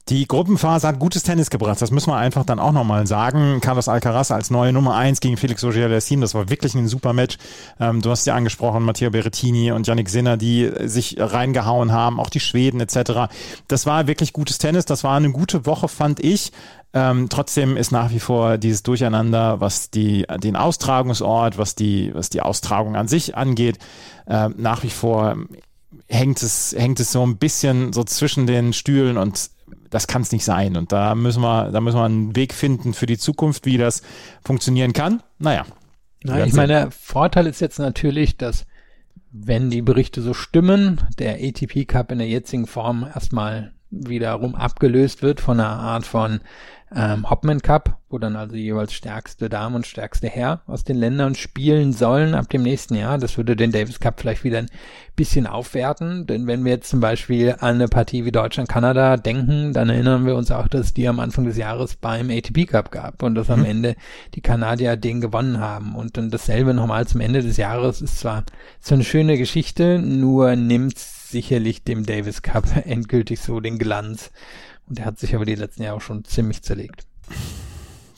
[0.09, 1.81] Die Gruppenphase hat gutes Tennis gebracht.
[1.81, 3.61] Das müssen wir einfach dann auch nochmal sagen.
[3.61, 6.19] Carlos Alcaraz als neue Nummer eins gegen Felix Auger-Aliassime.
[6.19, 7.37] Das war wirklich ein super Match.
[7.79, 12.19] Ähm, du hast ja angesprochen, Matteo Berrettini und Yannick Sinner, die sich reingehauen haben.
[12.19, 13.33] Auch die Schweden etc.
[13.69, 14.83] Das war wirklich gutes Tennis.
[14.83, 16.51] Das war eine gute Woche, fand ich.
[16.93, 22.29] Ähm, trotzdem ist nach wie vor dieses Durcheinander, was die, den Austragungsort, was die, was
[22.29, 23.79] die Austragung an sich angeht,
[24.27, 25.37] äh, nach wie vor
[26.07, 29.49] hängt es, hängt es so ein bisschen so zwischen den Stühlen und
[29.93, 30.75] das kann es nicht sein.
[30.75, 34.01] Und da müssen wir, da müssen wir einen Weg finden für die Zukunft, wie das
[34.43, 35.21] funktionieren kann.
[35.37, 35.65] Naja.
[36.23, 38.65] Na, ich meine, der Vorteil ist jetzt natürlich, dass
[39.31, 45.21] wenn die Berichte so stimmen, der ATP Cup in der jetzigen Form erstmal wiederum abgelöst
[45.21, 46.41] wird von einer Art von
[46.95, 51.35] ähm, Hopman Cup, wo dann also jeweils stärkste Dame und stärkste Herr aus den Ländern
[51.35, 53.17] spielen sollen ab dem nächsten Jahr.
[53.17, 54.69] Das würde den Davis Cup vielleicht wieder ein
[55.15, 59.89] bisschen aufwerten, denn wenn wir jetzt zum Beispiel an eine Partie wie Deutschland-Kanada denken, dann
[59.89, 63.23] erinnern wir uns auch, dass es die am Anfang des Jahres beim ATP Cup gab
[63.23, 63.53] und dass mhm.
[63.53, 63.95] am Ende
[64.35, 65.95] die Kanadier den gewonnen haben.
[65.95, 68.43] Und dann dasselbe nochmal zum Ende des Jahres ist zwar
[68.79, 74.31] so eine schöne Geschichte, nur nimmt sicherlich dem Davis Cup endgültig so den Glanz
[74.87, 77.05] und der hat sich aber die letzten Jahre schon ziemlich zerlegt.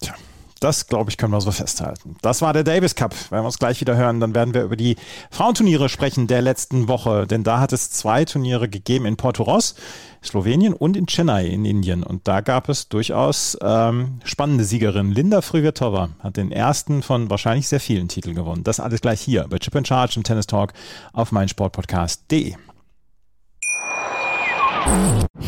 [0.01, 0.13] Tja,
[0.59, 2.16] Das, glaube ich, können wir so festhalten.
[2.22, 3.13] Das war der Davis Cup.
[3.30, 4.95] Wenn wir uns gleich wieder hören, dann werden wir über die
[5.30, 7.28] Frauenturniere sprechen der letzten Woche.
[7.28, 9.76] Denn da hat es zwei Turniere gegeben in Porto Ross,
[10.24, 12.03] Slowenien und in Chennai in Indien.
[12.03, 15.11] Und da gab es durchaus ähm, spannende Siegerinnen.
[15.11, 18.63] Linda Frivirtova hat den ersten von wahrscheinlich sehr vielen Titeln gewonnen.
[18.63, 20.74] Das alles gleich hier bei Chip and Charge im Tennis Talk
[21.13, 22.55] auf meinsportpodcast.de.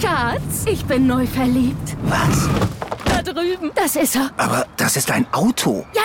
[0.02, 1.96] Schatz, ich bin neu verliebt.
[2.04, 2.50] Was?
[3.06, 3.72] Da drüben.
[3.76, 4.32] Das ist er.
[4.38, 5.86] Aber das ist ein Auto.
[5.94, 6.02] Ja,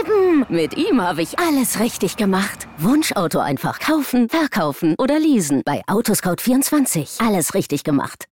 [0.00, 0.46] eben.
[0.48, 2.68] Mit ihm habe ich alles richtig gemacht.
[2.78, 5.62] Wunschauto einfach kaufen, verkaufen oder leasen.
[5.64, 7.26] Bei Autoscout24.
[7.26, 8.26] Alles richtig gemacht.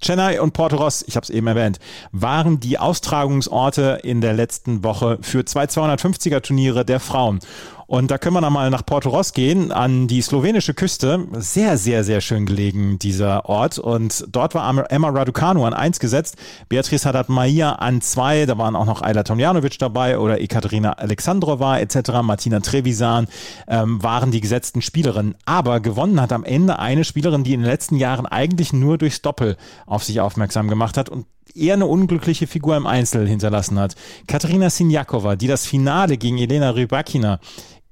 [0.00, 1.78] Chennai und Porto Ross, ich habe es eben erwähnt,
[2.12, 7.40] waren die Austragungsorte in der letzten Woche für zwei 250er Turniere der Frauen.
[7.86, 11.26] Und da können wir nochmal nach Porto Ross gehen, an die slowenische Küste.
[11.34, 13.78] Sehr, sehr, sehr schön gelegen, dieser Ort.
[13.78, 16.36] Und dort war Emma Raducanu an eins gesetzt,
[16.68, 21.78] Beatrice Haddad Maia an zwei, da waren auch noch Ayla Tomjanovic dabei oder Ekaterina Alexandrova
[21.78, 23.28] etc., Martina Trevisan
[23.68, 25.36] ähm, waren die gesetzten Spielerinnen.
[25.44, 29.22] Aber gewonnen hat am Ende eine Spielerin, die in den letzten Jahren eigentlich nur durchs
[29.22, 29.56] Doppel
[29.86, 33.94] auf sich aufmerksam gemacht hat und eher eine unglückliche Figur im Einzel hinterlassen hat.
[34.26, 37.40] Katerina Sinjakova, die das Finale gegen Elena Rybakina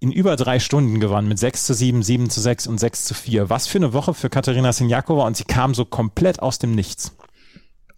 [0.04, 3.14] in über drei Stunden gewann mit 6 zu 7, 7 zu 6 und 6 zu
[3.14, 3.48] 4.
[3.48, 7.16] Was für eine Woche für Katerina Sinjakova und sie kam so komplett aus dem Nichts.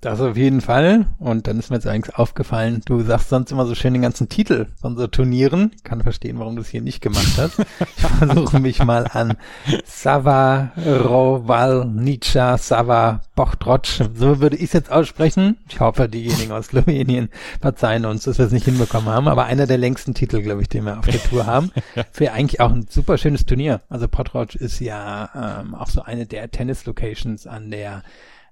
[0.03, 1.07] Das auf jeden Fall.
[1.19, 4.29] Und dann ist mir jetzt eigentlich aufgefallen, du sagst sonst immer so schön den ganzen
[4.29, 5.73] Titel von so Turnieren.
[5.75, 7.59] Ich kann verstehen, warum du es hier nicht gemacht hast.
[7.59, 9.39] Ich versuche mich mal an
[9.85, 13.87] Sava Rovalnica Sava Bochtroc.
[14.15, 15.57] So würde ich es jetzt aussprechen.
[15.71, 17.31] Ich hoffe, diejenigen aus Slowenien
[17.61, 19.29] verzeihen uns, dass wir es nicht hinbekommen haben.
[19.29, 21.73] Aber einer der längsten Titel, glaube ich, den wir auf der Tour haben.
[22.13, 23.81] Für eigentlich auch ein super schönes Turnier.
[23.89, 28.03] Also Potroc ist ja ähm, auch so eine der Tennis-Locations an der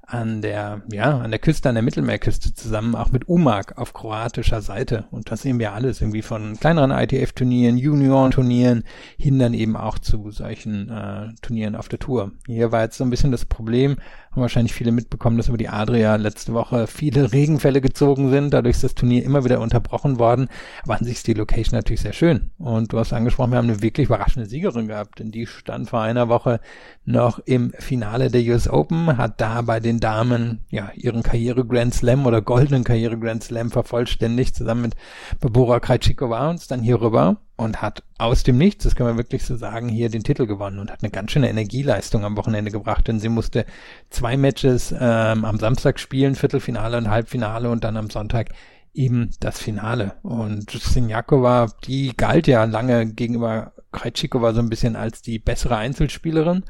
[0.07, 4.61] an der, ja, an der Küste, an der Mittelmeerküste zusammen, auch mit Umag auf kroatischer
[4.61, 5.05] Seite.
[5.11, 8.84] Und das sehen wir alles irgendwie von kleineren ITF-Turnieren, Junioren-Turnieren
[9.16, 12.32] hin dann eben auch zu solchen äh, Turnieren auf der Tour.
[12.46, 13.96] Hier war jetzt so ein bisschen das Problem,
[14.35, 18.53] haben wahrscheinlich viele mitbekommen, dass über die Adria letzte Woche viele Regenfälle gezogen sind.
[18.53, 20.49] Dadurch ist das Turnier immer wieder unterbrochen worden.
[20.82, 22.51] Aber an sich ist die Location natürlich sehr schön.
[22.59, 26.01] Und du hast angesprochen, wir haben eine wirklich überraschende Siegerin gehabt, denn die stand vor
[26.01, 26.61] einer Woche
[27.05, 31.95] noch im Finale der US Open, hat da bei den Damen ja ihren Karriere Grand
[31.95, 34.97] Slam oder goldenen Karriere Grand Slam vervollständigt, zusammen mit
[35.41, 39.44] Barbora Krejcikova und dann hier rüber und hat aus dem Nichts, das kann man wirklich
[39.44, 43.07] so sagen, hier den Titel gewonnen und hat eine ganz schöne Energieleistung am Wochenende gebracht,
[43.07, 43.64] denn sie musste
[44.11, 48.50] zwei Matches ähm, am Samstag spielen, Viertelfinale und Halbfinale und dann am Sonntag
[48.92, 50.14] eben das Finale.
[50.22, 56.64] Und Sinjakova, die galt ja lange gegenüber Krejcikova so ein bisschen als die bessere Einzelspielerin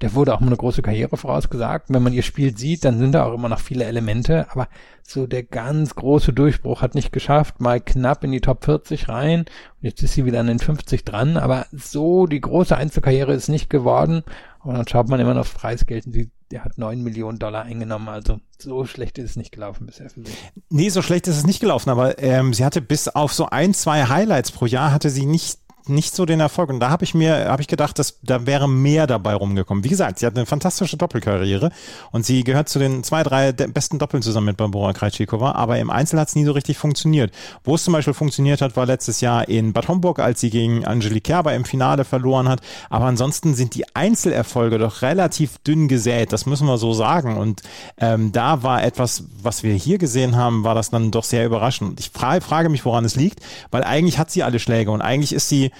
[0.00, 1.86] der wurde auch mal eine große Karriere vorausgesagt.
[1.88, 4.68] Wenn man ihr Spiel sieht, dann sind da auch immer noch viele Elemente, aber
[5.02, 9.40] so der ganz große Durchbruch hat nicht geschafft, mal knapp in die Top 40 rein
[9.40, 9.48] und
[9.80, 13.70] jetzt ist sie wieder an den 50 dran, aber so die große Einzelkarriere ist nicht
[13.70, 14.22] geworden.
[14.62, 17.64] Und dann schaut man immer noch aufs Preisgeld und sie der hat neun Millionen Dollar
[17.64, 20.32] eingenommen, also so schlecht ist es nicht gelaufen bisher für sie.
[20.70, 23.74] Nee, so schlecht ist es nicht gelaufen, aber ähm, sie hatte bis auf so ein,
[23.74, 26.70] zwei Highlights pro Jahr hatte sie nicht nicht so den Erfolg.
[26.70, 29.84] Und da habe ich mir, habe ich gedacht, dass da wäre mehr dabei rumgekommen.
[29.84, 31.70] Wie gesagt, sie hat eine fantastische Doppelkarriere
[32.10, 35.90] und sie gehört zu den zwei, drei besten Doppeln zusammen mit Barbara Krejcikova, aber im
[35.90, 37.32] Einzel hat es nie so richtig funktioniert.
[37.64, 40.84] Wo es zum Beispiel funktioniert hat, war letztes Jahr in Bad Homburg, als sie gegen
[40.84, 42.60] Angelique Kerber im Finale verloren hat.
[42.88, 47.36] Aber ansonsten sind die Einzelerfolge doch relativ dünn gesät, das müssen wir so sagen.
[47.36, 47.62] Und
[47.98, 52.00] ähm, da war etwas, was wir hier gesehen haben, war das dann doch sehr überraschend.
[52.00, 55.34] Ich frage, frage mich, woran es liegt, weil eigentlich hat sie alle Schläge und eigentlich
[55.34, 55.70] ist sie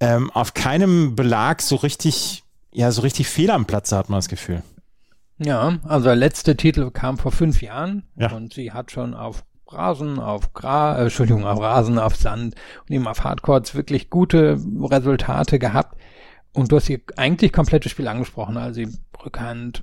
[0.00, 4.28] ähm, auf keinem Belag so richtig, ja, so richtig fehl am Platze, hat man das
[4.28, 4.62] Gefühl.
[5.38, 8.30] Ja, also der letzte Titel kam vor fünf Jahren ja.
[8.32, 12.54] und sie hat schon auf Rasen, auf Gra, äh, Entschuldigung, auf Rasen, auf Sand
[12.88, 15.98] und eben auf Hardcourts wirklich gute Resultate gehabt.
[16.52, 19.82] Und du hast hier eigentlich komplettes Spiel angesprochen, also die Rückhand,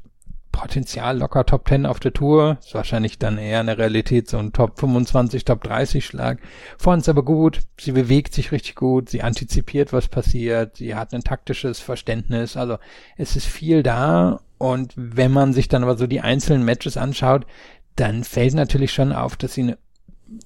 [0.52, 2.58] Potenzial locker Top 10 auf der Tour.
[2.60, 6.40] Ist wahrscheinlich dann eher in der Realität so ein Top 25, Top 30 Schlag.
[6.78, 7.62] Vorhin ist aber gut.
[7.80, 9.10] Sie bewegt sich richtig gut.
[9.10, 10.78] Sie antizipiert, was passiert.
[10.78, 12.58] Sie hat ein taktisches Verständnis.
[12.58, 12.78] Also
[13.18, 14.42] es ist viel da.
[14.58, 17.46] Und wenn man sich dann aber so die einzelnen Matches anschaut,
[17.96, 19.78] dann fällt natürlich schon auf, dass sie eine,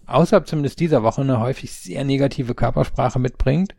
[0.07, 3.75] außerhalb zumindest dieser Woche eine häufig sehr negative Körpersprache mitbringt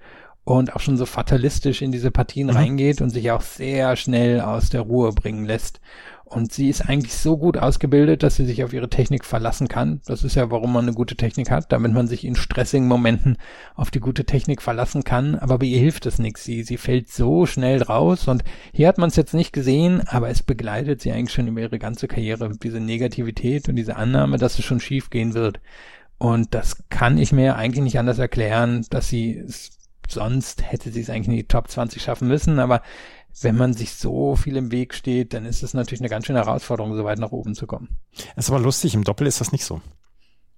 [0.47, 2.57] und auch schon so fatalistisch in diese Partien mhm.
[2.57, 5.81] reingeht und sich auch sehr schnell aus der Ruhe bringen lässt.
[6.29, 10.01] Und sie ist eigentlich so gut ausgebildet, dass sie sich auf ihre Technik verlassen kann.
[10.07, 13.37] Das ist ja, warum man eine gute Technik hat, damit man sich in stressigen Momenten
[13.77, 15.37] auf die gute Technik verlassen kann.
[15.37, 16.43] Aber bei ihr hilft es nichts.
[16.43, 18.27] Sie, sie fällt so schnell raus.
[18.27, 21.61] Und hier hat man es jetzt nicht gesehen, aber es begleitet sie eigentlich schon über
[21.61, 22.51] ihre ganze Karriere.
[22.61, 25.61] Diese Negativität und diese Annahme, dass es schon schief gehen wird.
[26.18, 29.45] Und das kann ich mir eigentlich nicht anders erklären, dass sie
[30.09, 32.83] sonst hätte sie es eigentlich in die Top 20 schaffen müssen, aber
[33.43, 36.41] wenn man sich so viel im Weg steht, dann ist es natürlich eine ganz schöne
[36.41, 37.97] Herausforderung, so weit nach oben zu kommen.
[38.34, 39.80] Das ist aber lustig, im Doppel ist das nicht so.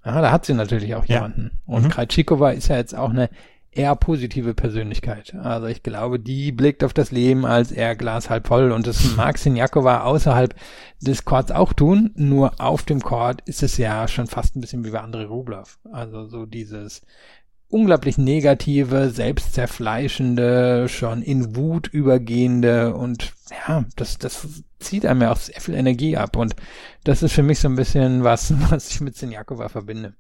[0.03, 1.51] Ah, da hat sie natürlich auch jemanden.
[1.67, 1.75] Ja.
[1.75, 1.89] Und mhm.
[1.89, 3.31] Krajcikova ist ja jetzt auch eine
[3.71, 5.35] eher positive Persönlichkeit.
[5.35, 9.17] Also ich glaube, die blickt auf das Leben als eher Glas halb voll und das
[9.17, 10.55] mag Sinjakova außerhalb
[11.01, 14.85] des Courts auch tun, nur auf dem Court ist es ja schon fast ein bisschen
[14.85, 15.79] wie bei André Rublev.
[15.93, 17.03] Also so dieses,
[17.69, 24.47] unglaublich negative, selbstzerfleischende, schon in Wut übergehende und ja, das, das
[24.79, 26.57] zieht einem ja auch sehr viel Energie ab und
[27.05, 30.15] das ist für mich so ein bisschen was, was ich mit Sinjakova verbinde.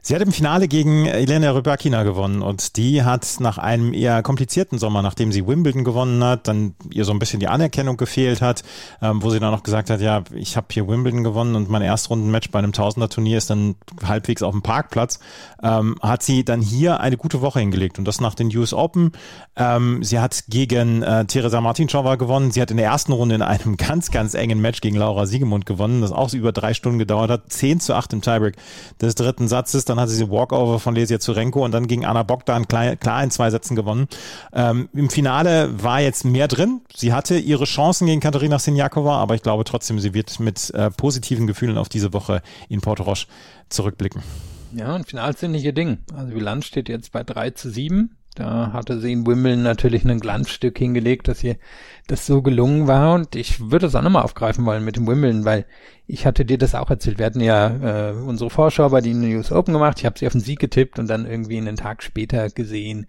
[0.00, 4.78] Sie hat im Finale gegen Elena Rybakina gewonnen und die hat nach einem eher komplizierten
[4.78, 8.62] Sommer, nachdem sie Wimbledon gewonnen hat, dann ihr so ein bisschen die Anerkennung gefehlt hat,
[9.02, 11.82] ähm, wo sie dann noch gesagt hat, ja, ich habe hier Wimbledon gewonnen und mein
[11.82, 15.18] Erstrundenmatch bei einem Tausender-Turnier ist dann halbwegs auf dem Parkplatz,
[15.62, 19.12] ähm, hat sie dann hier eine gute Woche hingelegt und das nach den US Open.
[19.56, 22.50] Ähm, sie hat gegen äh, Teresa Martinschowa gewonnen.
[22.50, 25.66] Sie hat in der ersten Runde in einem ganz, ganz engen Match gegen Laura Siegemund
[25.66, 27.52] gewonnen, das auch über drei Stunden gedauert hat.
[27.52, 28.56] 10 zu 8 im Tiebreak
[29.00, 29.57] des dritten Satzes.
[29.58, 33.30] Satzes, dann hatte sie Walkover von Lesia Zurenko und dann gegen Anna Bogdan klar, in
[33.32, 34.06] zwei Sätzen gewonnen.
[34.52, 36.82] Ähm, Im Finale war jetzt mehr drin.
[36.94, 40.90] Sie hatte ihre Chancen gegen Katharina Sinjakova, aber ich glaube trotzdem, sie wird mit äh,
[40.90, 43.26] positiven Gefühlen auf diese Woche in Porto Roche
[43.68, 44.22] zurückblicken.
[44.72, 45.98] Ja, ein Final sind nicht ihr Ding.
[46.14, 48.16] Also Bilanz steht jetzt bei 3 zu 7.
[48.38, 51.56] Da hatte sie in Wimbledon natürlich ein Glanzstück hingelegt, dass ihr
[52.06, 53.14] das so gelungen war.
[53.14, 55.66] Und ich würde es auch nochmal aufgreifen wollen mit dem Wimbledon, weil
[56.06, 57.18] ich hatte dir das auch erzählt.
[57.18, 59.98] Wir hatten ja äh, unsere Vorschau bei den News Open gemacht.
[59.98, 63.08] Ich habe sie auf den Sieg getippt und dann irgendwie einen Tag später gesehen,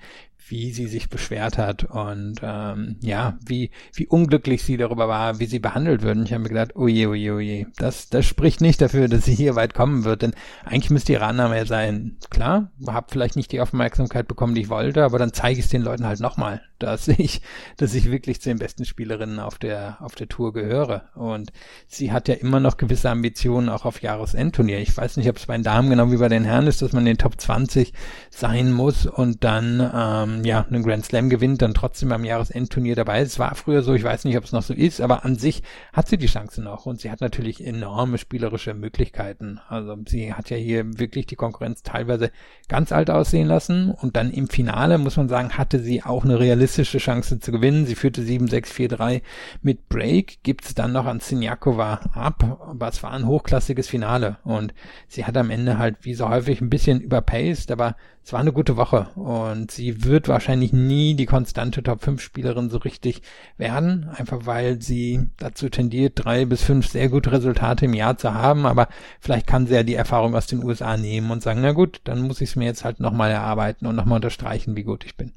[0.49, 5.45] wie sie sich beschwert hat und ähm, ja, wie, wie unglücklich sie darüber war, wie
[5.45, 6.17] sie behandelt wird.
[6.17, 9.35] Und ich habe mir gedacht, oje, oje, oje, das, das spricht nicht dafür, dass sie
[9.35, 10.33] hier weit kommen wird, denn
[10.65, 14.69] eigentlich müsste ihre Annahme ja sein, klar, habe vielleicht nicht die Aufmerksamkeit bekommen, die ich
[14.69, 17.41] wollte, aber dann zeige ich es den Leuten halt nochmal, dass ich,
[17.77, 21.09] dass ich wirklich zu den besten Spielerinnen auf der, auf der Tour gehöre.
[21.13, 21.51] Und
[21.87, 24.79] sie hat ja immer noch gewisse Ambitionen auch auf Jahresendturnier.
[24.79, 26.93] Ich weiß nicht, ob es bei den Damen genau wie bei den Herren ist, dass
[26.93, 27.93] man in den Top 20
[28.29, 33.21] sein muss und dann ähm, ja, einen Grand Slam gewinnt, dann trotzdem beim Jahresendturnier dabei.
[33.21, 35.63] Es war früher so, ich weiß nicht, ob es noch so ist, aber an sich
[35.93, 39.59] hat sie die Chance noch und sie hat natürlich enorme spielerische Möglichkeiten.
[39.67, 42.31] Also sie hat ja hier wirklich die Konkurrenz teilweise
[42.67, 46.39] ganz alt aussehen lassen und dann im Finale, muss man sagen, hatte sie auch eine
[46.39, 47.85] realistische Chance zu gewinnen.
[47.85, 49.21] Sie führte 7-6-4-3
[49.61, 54.37] mit Break, gibt es dann noch an Sinjakova ab, aber es war ein hochklassiges Finale
[54.43, 54.73] und
[55.07, 57.95] sie hat am Ende halt wie so häufig ein bisschen überpaced, aber
[58.29, 62.69] es war eine gute Woche und sie wird wahrscheinlich nie die konstante Top 5 Spielerin
[62.69, 63.23] so richtig
[63.57, 68.35] werden, einfach weil sie dazu tendiert, drei bis fünf sehr gute Resultate im Jahr zu
[68.35, 68.87] haben, aber
[69.19, 72.21] vielleicht kann sie ja die Erfahrung aus den USA nehmen und sagen, na gut, dann
[72.21, 75.33] muss ich es mir jetzt halt nochmal erarbeiten und nochmal unterstreichen, wie gut ich bin.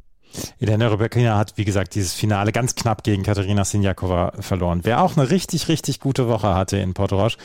[0.61, 4.81] Elena Rybakina hat, wie gesagt, dieses Finale ganz knapp gegen Katerina Sinjakova verloren.
[4.83, 7.39] Wer auch eine richtig, richtig gute Woche hatte in Porto Roche,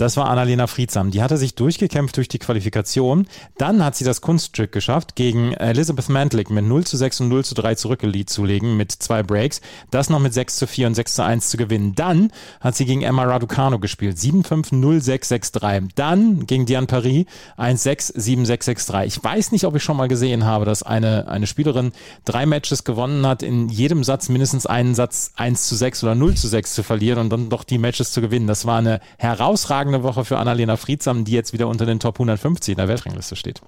[0.00, 1.10] das war Annalena Friedsam.
[1.10, 3.26] Die hatte sich durchgekämpft durch die Qualifikation.
[3.58, 7.44] Dann hat sie das Kunststück geschafft, gegen Elizabeth Mantlik mit 0 zu 6 und 0
[7.44, 9.60] zu 3 zurückzulegen mit zwei Breaks.
[9.90, 11.94] Das noch mit 6 zu 4 und 6 zu 1 zu gewinnen.
[11.94, 14.16] Dann hat sie gegen Emma Raducano gespielt.
[14.16, 15.88] 7-5, 0-6, 6-3.
[15.94, 17.26] Dann gegen Diane Paris
[17.58, 19.04] 1-6, 7-6, 6-3.
[19.04, 21.92] Ich weiß nicht, ob ich schon mal gesehen habe, dass eine, eine Spielerin
[22.30, 26.34] drei Matches gewonnen hat, in jedem Satz mindestens einen Satz 1 zu 6 oder 0
[26.34, 28.46] zu 6 zu verlieren und dann doch die Matches zu gewinnen.
[28.46, 32.72] Das war eine herausragende Woche für Annalena Friedsam, die jetzt wieder unter den Top 150
[32.72, 33.60] in der Weltrangliste steht.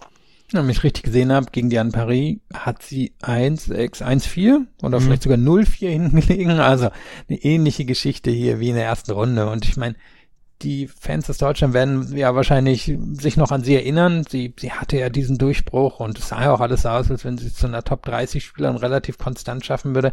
[0.52, 5.04] Wenn ich richtig gesehen habe, gegen Diane Paris hat sie 1-6, 1-4 oder mhm.
[5.04, 6.50] vielleicht sogar 0-4 hingelegen.
[6.60, 6.90] Also
[7.28, 9.48] eine ähnliche Geschichte hier wie in der ersten Runde.
[9.48, 9.94] Und ich meine,
[10.62, 14.24] die Fans aus Deutschland werden ja wahrscheinlich sich noch an sie erinnern.
[14.28, 17.38] Sie, sie hatte ja diesen Durchbruch und es sah ja auch alles aus, als wenn
[17.38, 20.12] sie zu einer Top 30 Spielerin relativ konstant schaffen würde.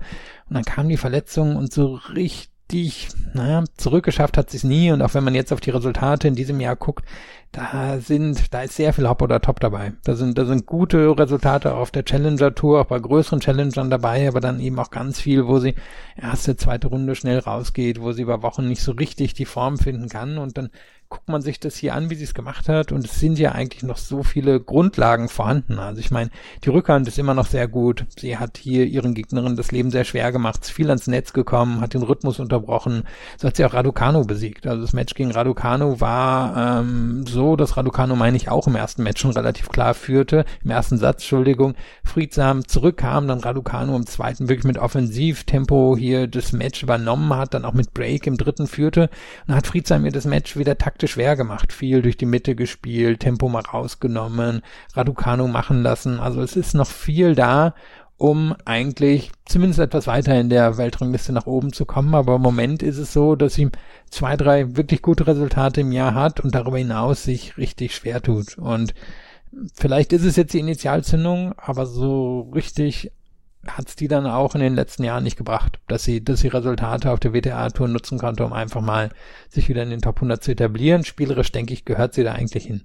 [0.49, 4.91] Und dann kam die Verletzung und so richtig, naja, zurückgeschafft hat sie es nie.
[4.91, 7.05] Und auch wenn man jetzt auf die Resultate in diesem Jahr guckt,
[7.51, 9.93] da sind, da ist sehr viel Hop oder Top dabei.
[10.03, 14.27] Da sind, da sind gute Resultate auf der Challenger Tour, auch bei größeren Challengern dabei,
[14.27, 15.73] aber dann eben auch ganz viel, wo sie
[16.15, 20.09] erste, zweite Runde schnell rausgeht, wo sie über Wochen nicht so richtig die Form finden
[20.09, 20.69] kann und dann
[21.09, 23.53] guckt man sich das hier an, wie sie es gemacht hat und es sind ja
[23.53, 25.79] eigentlich noch so viele Grundlagen vorhanden.
[25.79, 26.29] Also ich meine,
[26.63, 28.05] die Rückhand ist immer noch sehr gut.
[28.15, 31.81] Sie hat hier ihren Gegnerinnen das Leben sehr schwer gemacht, ist viel ans Netz gekommen,
[31.81, 33.03] hat den Rhythmus unterbrochen.
[33.37, 34.67] So hat sie auch Raducano besiegt.
[34.67, 39.03] Also das Match gegen Raducano war ähm, so, dass Raducano, meine ich, auch im ersten
[39.03, 40.45] Match schon relativ klar führte.
[40.63, 41.73] Im ersten Satz, Entschuldigung,
[42.03, 47.65] friedsam zurückkam, dann Raducano im zweiten wirklich mit Offensivtempo hier das Match übernommen hat, dann
[47.65, 49.09] auch mit Break im dritten führte und
[49.47, 52.55] dann hat friedsam ihr das Match wieder takt taktisch schwer gemacht, viel durch die Mitte
[52.55, 54.61] gespielt, Tempo mal rausgenommen,
[54.95, 56.19] Raducano machen lassen.
[56.19, 57.73] Also es ist noch viel da,
[58.19, 62.13] um eigentlich zumindest etwas weiter in der Weltrangliste nach oben zu kommen.
[62.13, 63.69] Aber im Moment ist es so, dass sie
[64.09, 68.57] zwei, drei wirklich gute Resultate im Jahr hat und darüber hinaus sich richtig schwer tut.
[68.57, 68.93] Und
[69.73, 73.13] vielleicht ist es jetzt die Initialzündung, aber so richtig
[73.65, 76.49] hat es die dann auch in den letzten Jahren nicht gebracht, dass sie, dass sie
[76.49, 79.11] Resultate auf der WTA-Tour nutzen konnte, um einfach mal
[79.47, 81.05] sich wieder in den Top 100 zu etablieren.
[81.05, 82.83] Spielerisch, denke ich, gehört sie da eigentlich hin.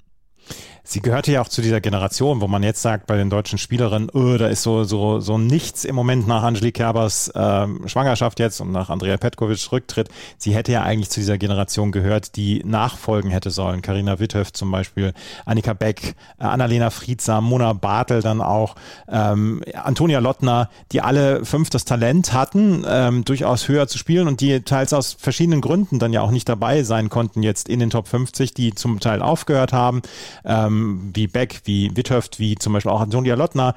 [0.86, 4.10] Sie gehörte ja auch zu dieser Generation, wo man jetzt sagt bei den deutschen Spielerinnen,
[4.10, 8.60] oh, da ist so so so nichts im Moment nach Angelique Kerbers ähm, Schwangerschaft jetzt
[8.60, 10.10] und nach Andrea Petkovic Rücktritt.
[10.36, 13.80] Sie hätte ja eigentlich zu dieser Generation gehört, die nachfolgen hätte sollen.
[13.80, 15.14] Karina Witthöf zum Beispiel,
[15.46, 18.74] Annika Beck, äh, Annalena Friedsam, Mona Bartel dann auch,
[19.08, 24.42] ähm, Antonia Lottner, die alle fünf das Talent hatten, ähm, durchaus höher zu spielen und
[24.42, 27.88] die teils aus verschiedenen Gründen dann ja auch nicht dabei sein konnten jetzt in den
[27.88, 30.02] Top 50, die zum Teil aufgehört haben
[30.44, 30.73] ähm,
[31.14, 33.74] wie Beck, wie Witthöft, wie zum Beispiel auch Antonia Lottner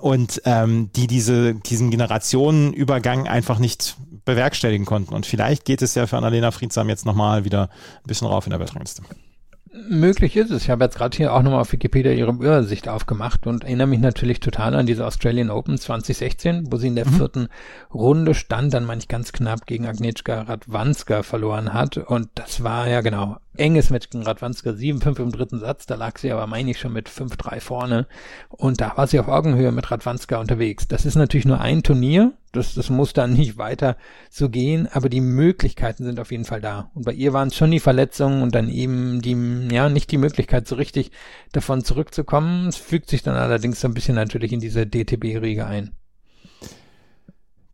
[0.00, 5.14] und ähm, die diese, diesen Generationenübergang einfach nicht bewerkstelligen konnten.
[5.14, 8.50] Und vielleicht geht es ja für Annalena Friedsam jetzt nochmal wieder ein bisschen rauf in
[8.50, 9.02] der Weltrangliste.
[9.88, 10.64] Möglich ist es.
[10.64, 14.00] Ich habe jetzt gerade hier auch nochmal auf Wikipedia ihre Übersicht aufgemacht und erinnere mich
[14.00, 17.12] natürlich total an diese Australian Open 2016, wo sie in der mhm.
[17.12, 17.48] vierten
[17.94, 21.98] Runde stand, dann meine ich ganz knapp gegen Agnieszka Radwanska verloren hat.
[21.98, 25.86] Und das war ja genau enges Match gegen Radwanska, 7-5 im dritten Satz.
[25.86, 28.06] Da lag sie aber, meine ich, schon mit 5-3 vorne.
[28.48, 30.88] Und da war sie auf Augenhöhe mit Radwanska unterwegs.
[30.88, 32.32] Das ist natürlich nur ein Turnier.
[32.52, 33.96] Das, das muss dann nicht weiter
[34.28, 36.90] so gehen, aber die Möglichkeiten sind auf jeden Fall da.
[36.94, 40.18] Und bei ihr waren es schon die Verletzungen und dann eben die, ja, nicht die
[40.18, 41.12] Möglichkeit, so richtig
[41.52, 42.66] davon zurückzukommen.
[42.66, 45.92] Es fügt sich dann allerdings so ein bisschen natürlich in diese DTB-Riege ein.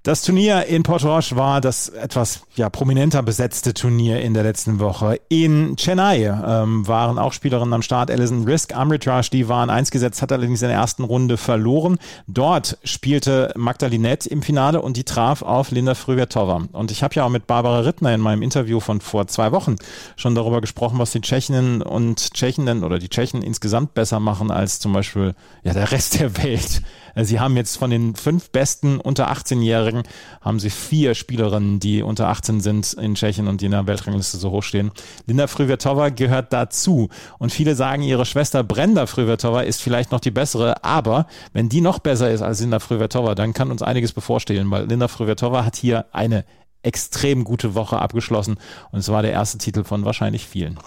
[0.06, 4.78] Das Turnier in Port Roche war das etwas ja, prominenter besetzte Turnier in der letzten
[4.78, 5.18] Woche.
[5.28, 8.08] In Chennai ähm, waren auch Spielerinnen am Start.
[8.12, 11.98] Alison Risk, Amritraj, die waren eins gesetzt, hat allerdings in der ersten Runde verloren.
[12.28, 16.68] Dort spielte Magdalinette im Finale und die traf auf Linda Früvertova.
[16.70, 19.74] Und ich habe ja auch mit Barbara Rittner in meinem Interview von vor zwei Wochen
[20.14, 24.78] schon darüber gesprochen, was die Tschechinnen und Tschechinnen oder die Tschechen insgesamt besser machen als
[24.78, 25.34] zum Beispiel
[25.64, 26.82] ja, der Rest der Welt.
[27.24, 30.02] Sie haben jetzt von den fünf besten unter 18-Jährigen
[30.42, 34.36] haben sie vier Spielerinnen, die unter 18 sind in Tschechien und die in der Weltrangliste
[34.36, 34.90] so hoch stehen.
[35.26, 37.08] Linda Früvertova gehört dazu.
[37.38, 40.84] Und viele sagen, ihre Schwester Brenda Früvertova ist vielleicht noch die bessere.
[40.84, 44.86] Aber wenn die noch besser ist als Linda Früvertova, dann kann uns einiges bevorstehen, weil
[44.86, 46.44] Linda Früvertova hat hier eine
[46.82, 48.56] extrem gute Woche abgeschlossen.
[48.92, 50.78] Und es war der erste Titel von wahrscheinlich vielen.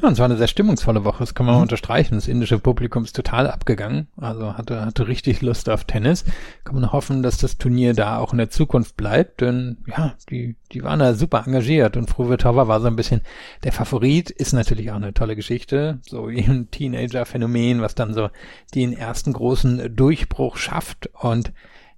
[0.00, 1.62] Ja, und es war eine sehr stimmungsvolle Woche, das kann man mhm.
[1.62, 2.14] unterstreichen.
[2.14, 6.24] Das indische Publikum ist total abgegangen, also hatte, hatte richtig Lust auf Tennis.
[6.64, 10.56] Kann man hoffen, dass das Turnier da auch in der Zukunft bleibt, denn ja, die,
[10.72, 11.98] die waren da super engagiert.
[11.98, 13.20] Und Fruvetova war so ein bisschen
[13.64, 18.30] der Favorit, ist natürlich auch eine tolle Geschichte, so ein Teenager-Phänomen, was dann so
[18.74, 21.10] den ersten großen Durchbruch schafft.
[21.20, 21.52] Und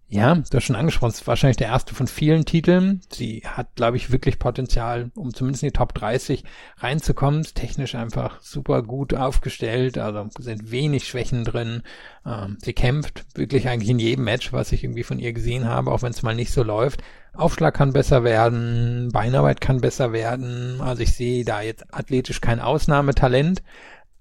[0.09, 3.01] ja, du hast schon angesprochen, es ist wahrscheinlich der erste von vielen Titeln.
[3.11, 6.45] Sie hat, glaube ich, wirklich Potenzial, um zumindest in die Top 30
[6.79, 7.41] reinzukommen.
[7.41, 11.83] Ist technisch einfach super gut aufgestellt, also sind wenig Schwächen drin.
[12.27, 15.91] Ähm, sie kämpft wirklich eigentlich in jedem Match, was ich irgendwie von ihr gesehen habe,
[15.91, 17.03] auch wenn es mal nicht so läuft.
[17.33, 20.81] Aufschlag kann besser werden, Beinarbeit kann besser werden.
[20.81, 23.63] Also ich sehe da jetzt athletisch kein Ausnahmetalent.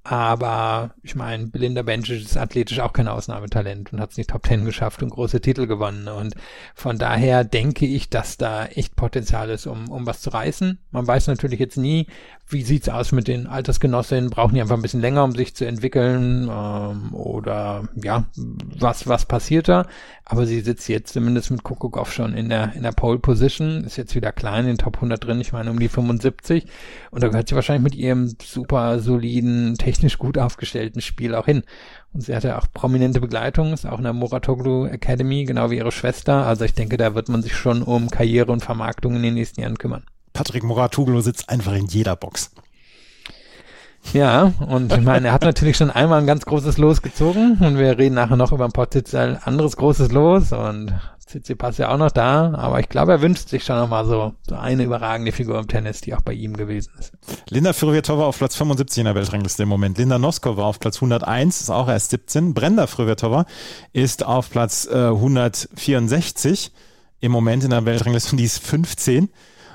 [0.06, 4.43] Aber ich meine, Belinda Bencic ist athletisch auch kein Ausnahmetalent und hat es nicht Top
[4.43, 6.10] Ten geschafft und große Titel gewonnen.
[6.10, 6.36] Und
[6.76, 10.78] von daher denke ich, dass da echt Potenzial ist, um, um was zu reißen.
[10.91, 12.08] Man weiß natürlich jetzt nie,
[12.47, 14.29] wie sieht's aus mit den Altersgenossinnen?
[14.29, 16.49] Brauchen die einfach ein bisschen länger, um sich zu entwickeln?
[16.51, 19.87] Ähm, oder ja, was, was passiert da?
[20.25, 23.97] Aber sie sitzt jetzt zumindest mit Kukukow schon in der, in der Pole Position, ist
[23.97, 26.65] jetzt wieder klein in den Top 100 drin, ich meine um die 75.
[27.11, 31.63] Und da gehört sie wahrscheinlich mit ihrem super soliden, technisch gut aufgestellten Spiel auch hin.
[32.13, 35.91] Und sie hatte auch prominente Begleitung, ist auch in der Moratoglu Academy, genau wie ihre
[35.91, 36.45] Schwester.
[36.45, 39.61] Also ich denke, da wird man sich schon um Karriere und Vermarktung in den nächsten
[39.61, 40.03] Jahren kümmern.
[40.34, 42.51] Patrick Moratoglu sitzt einfach in jeder Box.
[44.11, 47.77] Ja, und ich meine, er hat natürlich schon einmal ein ganz großes Los gezogen und
[47.77, 50.93] wir reden nachher noch über ein potenziell anderes großes Los und
[51.34, 54.55] Tsitsipas ja auch noch da, aber ich glaube, er wünscht sich schon nochmal so, so
[54.55, 57.13] eine überragende Figur im Tennis, die auch bei ihm gewesen ist.
[57.49, 59.97] Linda Fruvetova auf Platz 75 in der Weltrangliste im Moment.
[59.97, 62.53] Linda Noskova auf Platz 101, ist auch erst 17.
[62.53, 63.45] Brenda Fruvetova
[63.93, 66.71] ist auf Platz äh, 164
[67.19, 69.29] im Moment in der Weltrangliste und die ist 15.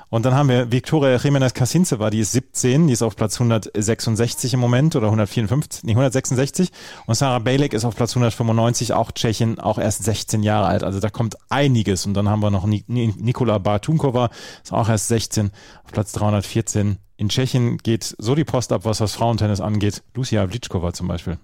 [0.09, 4.55] Und dann haben wir Viktoria Jimenez Kasinцeva, die ist 17, die ist auf Platz 166
[4.55, 6.71] im Moment oder 154, nee, 166.
[7.05, 10.83] Und Sarah Bejlek ist auf Platz 195, auch Tschechien, auch erst 16 Jahre alt.
[10.83, 12.07] Also da kommt einiges.
[12.07, 14.31] Und dann haben wir noch Nikola Bartunkova,
[14.63, 15.51] ist auch erst 16,
[15.83, 16.97] auf Platz 314.
[17.17, 20.01] In Tschechien geht so die Post ab, was das Frauentennis angeht.
[20.15, 21.37] Lucia Vlitschkova zum Beispiel.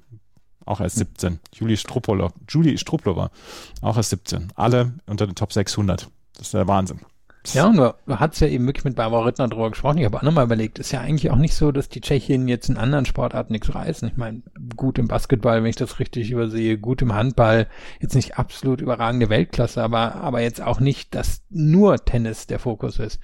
[0.65, 1.39] Auch erst 17.
[1.53, 3.29] Julie Struppolo, Julie Strupplowa,
[3.81, 4.53] auch erst 17.
[4.55, 6.07] Alle unter den Top 600.
[6.33, 7.01] Das ist der Wahnsinn.
[7.53, 9.97] Ja, und du, hast ja eben wirklich mit Barbara Rittner drüber gesprochen.
[9.97, 12.69] Ich habe auch nochmal überlegt, ist ja eigentlich auch nicht so, dass die Tschechien jetzt
[12.69, 14.07] in anderen Sportarten nichts reißen.
[14.07, 14.41] Ich meine,
[14.75, 17.67] gut im Basketball, wenn ich das richtig übersehe, gut im Handball,
[17.99, 22.99] jetzt nicht absolut überragende Weltklasse, aber, aber jetzt auch nicht, dass nur Tennis der Fokus
[22.99, 23.19] ist.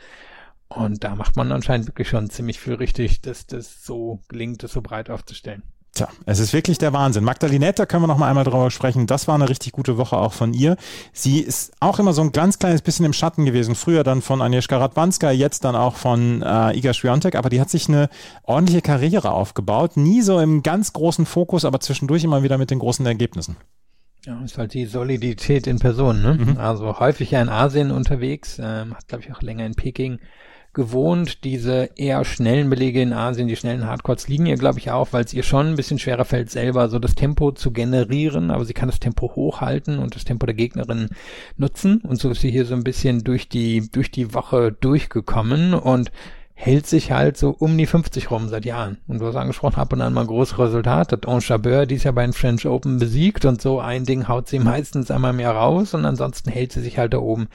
[0.68, 4.72] Und da macht man anscheinend wirklich schon ziemlich viel richtig, dass das so gelingt, das
[4.72, 5.64] so breit aufzustellen.
[5.94, 7.26] Tja, es ist wirklich der Wahnsinn.
[7.26, 9.08] Magdalinetta können wir noch mal einmal drüber sprechen.
[9.08, 10.78] Das war eine richtig gute Woche auch von ihr.
[11.12, 13.76] Sie ist auch immer so ein ganz kleines bisschen im Schatten gewesen.
[13.76, 17.36] Früher dann von Agnieszka Radwanska, jetzt dann auch von äh, Iga Swiatek.
[17.36, 18.08] Aber die hat sich eine
[18.44, 19.98] ordentliche Karriere aufgebaut.
[19.98, 23.58] Nie so im ganz großen Fokus, aber zwischendurch immer wieder mit den großen Ergebnissen.
[24.26, 26.22] Ja, ist halt die Solidität in Person.
[26.22, 26.36] Ne?
[26.36, 26.58] Mhm.
[26.58, 30.20] Also häufig ja in Asien unterwegs, ähm, hat glaube ich auch länger in Peking
[30.74, 31.44] gewohnt.
[31.44, 35.24] Diese eher schnellen Belege in Asien, die schnellen Hardcourts liegen ihr, glaube ich, auch, weil
[35.26, 38.74] es ihr schon ein bisschen schwerer fällt, selber so das Tempo zu generieren, aber sie
[38.74, 41.10] kann das Tempo hochhalten und das Tempo der Gegnerin
[41.58, 42.02] nutzen.
[42.02, 46.12] Und so ist sie hier so ein bisschen durch die, durch die Woche durchgekommen und
[46.62, 49.00] hält sich halt so um die 50 rum seit Jahren.
[49.08, 51.16] Und du hast angesprochen, ab und an mal große Resultate.
[51.16, 54.48] Hat Ange Chabeur dies Jahr bei den French Open besiegt und so ein Ding haut
[54.48, 57.48] sie meistens einmal mehr raus und ansonsten hält sie sich halt da oben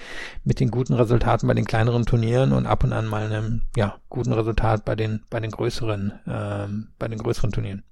[0.43, 3.95] mit den guten Resultaten bei den kleineren Turnieren und ab und an mal einem, ja,
[4.09, 7.85] guten Resultat bei den, bei den größeren, ähm, bei den größeren Turnieren.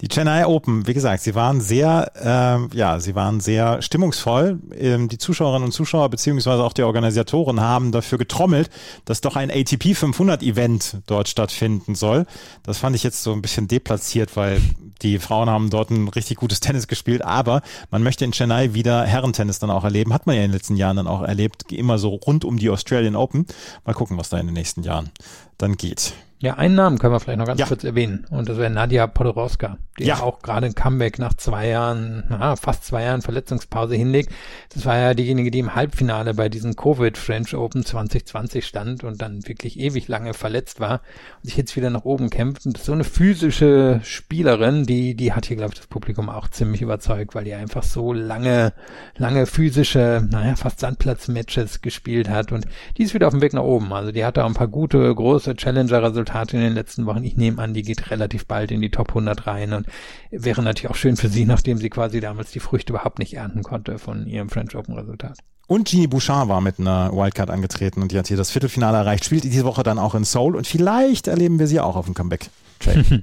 [0.00, 4.58] Die Chennai Open, wie gesagt, sie waren sehr, äh, ja, sie waren sehr stimmungsvoll.
[4.74, 8.70] Ähm, die Zuschauerinnen und Zuschauer beziehungsweise auch die Organisatoren haben dafür getrommelt,
[9.04, 12.24] dass doch ein ATP 500 Event dort stattfinden soll.
[12.62, 14.62] Das fand ich jetzt so ein bisschen deplatziert, weil
[15.02, 19.04] die Frauen haben dort ein richtig gutes Tennis gespielt, aber man möchte in Chennai wieder
[19.04, 20.14] Herrentennis dann auch erleben.
[20.14, 22.70] Hat man ja in den letzten Jahren dann auch erlebt, immer so rund um die
[22.70, 23.46] Australian Open.
[23.84, 25.10] Mal gucken, was da in den nächsten Jahren
[25.58, 26.14] dann geht.
[26.42, 27.66] Ja, einen Namen können wir vielleicht noch ganz ja.
[27.66, 28.24] kurz erwähnen.
[28.30, 30.20] Und das wäre Nadia Podoroska, die ja.
[30.20, 34.32] auch gerade ein Comeback nach zwei Jahren, na, fast zwei Jahren Verletzungspause hinlegt.
[34.72, 39.20] Das war ja diejenige, die im Halbfinale bei diesem Covid French Open 2020 stand und
[39.20, 41.02] dann wirklich ewig lange verletzt war
[41.42, 42.64] und sich jetzt wieder nach oben kämpft.
[42.64, 46.30] Und das ist so eine physische Spielerin, die, die hat hier, glaube ich, das Publikum
[46.30, 48.72] auch ziemlich überzeugt, weil die einfach so lange,
[49.18, 52.50] lange physische, naja, fast Sandplatz-Matches gespielt hat.
[52.50, 52.64] Und
[52.96, 53.92] die ist wieder auf dem Weg nach oben.
[53.92, 57.24] Also die hatte auch ein paar gute, große Challenger-Resultate Resultate in den letzten Wochen.
[57.24, 59.86] Ich nehme an, die geht relativ bald in die Top 100 rein und
[60.30, 63.62] wäre natürlich auch schön für sie, nachdem sie quasi damals die Früchte überhaupt nicht ernten
[63.62, 65.38] konnte von ihrem French Open Resultat.
[65.66, 69.24] Und Genie Bouchard war mit einer Wildcard angetreten und die hat hier das Viertelfinale erreicht,
[69.24, 72.14] spielt diese Woche dann auch in Seoul und vielleicht erleben wir sie auch auf dem
[72.14, 72.50] Comeback.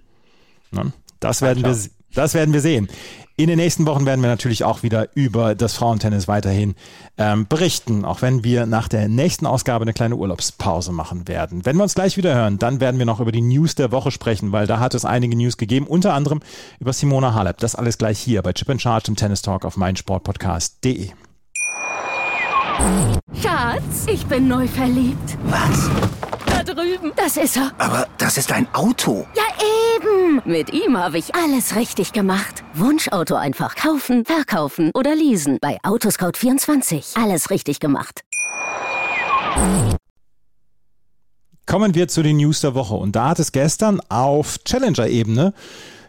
[1.20, 1.76] das werden wir,
[2.14, 2.88] das werden wir sehen.
[3.40, 6.74] In den nächsten Wochen werden wir natürlich auch wieder über das Frauentennis weiterhin
[7.20, 11.64] ähm, berichten, auch wenn wir nach der nächsten Ausgabe eine kleine Urlaubspause machen werden.
[11.64, 14.10] Wenn wir uns gleich wieder hören, dann werden wir noch über die News der Woche
[14.10, 16.40] sprechen, weil da hat es einige News gegeben, unter anderem
[16.80, 17.60] über Simona Halep.
[17.60, 21.12] Das alles gleich hier bei Chip and Charge im Tennis Talk auf meinsportpodcast.de.
[23.42, 25.38] Schatz, ich bin neu verliebt.
[25.46, 25.90] Was?
[26.46, 27.12] Da drüben.
[27.16, 27.72] Das ist er.
[27.78, 29.26] Aber das ist ein Auto.
[29.36, 29.44] Ja,
[29.96, 30.42] eben.
[30.46, 32.64] Mit ihm habe ich alles richtig gemacht.
[32.74, 35.58] Wunschauto einfach kaufen, verkaufen oder leasen.
[35.62, 37.22] Bei Autoscout24.
[37.22, 38.22] Alles richtig gemacht.
[41.66, 42.96] Kommen wir zu den News der Woche.
[42.96, 45.54] Und da hat es gestern auf Challenger-Ebene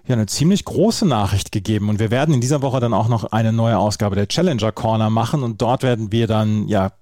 [0.08, 1.88] ja eine ziemlich große Nachricht gegeben.
[1.88, 5.10] Und wir werden in dieser Woche dann auch noch eine neue Ausgabe der Challenger Corner
[5.10, 5.42] machen.
[5.42, 6.92] Und dort werden wir dann ja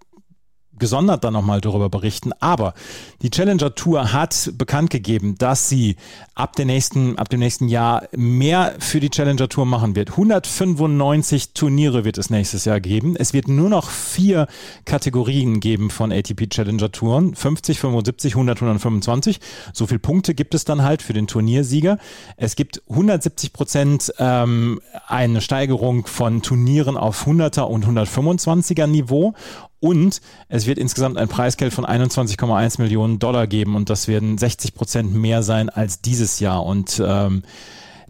[0.78, 2.32] gesondert dann nochmal darüber berichten.
[2.40, 2.74] Aber
[3.22, 5.96] die Challenger Tour hat bekannt gegeben, dass sie
[6.34, 10.10] ab, der nächsten, ab dem nächsten Jahr mehr für die Challenger Tour machen wird.
[10.10, 13.16] 195 Turniere wird es nächstes Jahr geben.
[13.16, 14.46] Es wird nur noch vier
[14.84, 17.34] Kategorien geben von ATP Challenger Touren.
[17.34, 19.40] 50, 75, 100, 125.
[19.72, 21.98] So viel Punkte gibt es dann halt für den Turniersieger.
[22.36, 29.34] Es gibt 170 Prozent ähm, eine Steigerung von Turnieren auf 100er und 125er Niveau
[29.80, 34.74] Und es wird insgesamt ein Preisgeld von 21,1 Millionen Dollar geben und das werden 60
[34.74, 36.64] Prozent mehr sein als dieses Jahr.
[36.64, 37.42] Und ähm,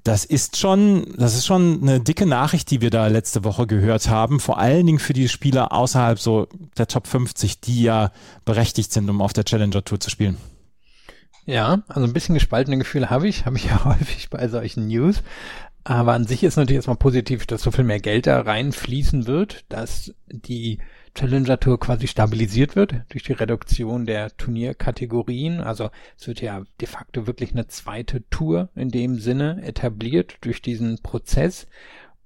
[0.05, 4.09] das ist schon, das ist schon eine dicke Nachricht, die wir da letzte Woche gehört
[4.09, 4.39] haben.
[4.39, 6.47] Vor allen Dingen für die Spieler außerhalb so
[6.79, 8.13] der Top 50, die ja
[8.45, 10.37] berechtigt sind, um auf der Challenger Tour zu spielen.
[11.45, 15.23] Ja, also ein bisschen gespaltene Gefühle habe ich, habe ich ja häufig bei solchen News.
[15.83, 19.65] Aber an sich ist natürlich erstmal positiv, dass so viel mehr Geld da reinfließen wird,
[19.69, 20.79] dass die
[21.17, 25.63] Challenger Tour quasi stabilisiert wird durch die Reduktion der Turnierkategorien.
[25.63, 25.89] Also
[26.19, 30.99] es wird ja de facto wirklich eine zweite Tour in dem Sinne etabliert durch diesen
[30.99, 31.69] Prozess.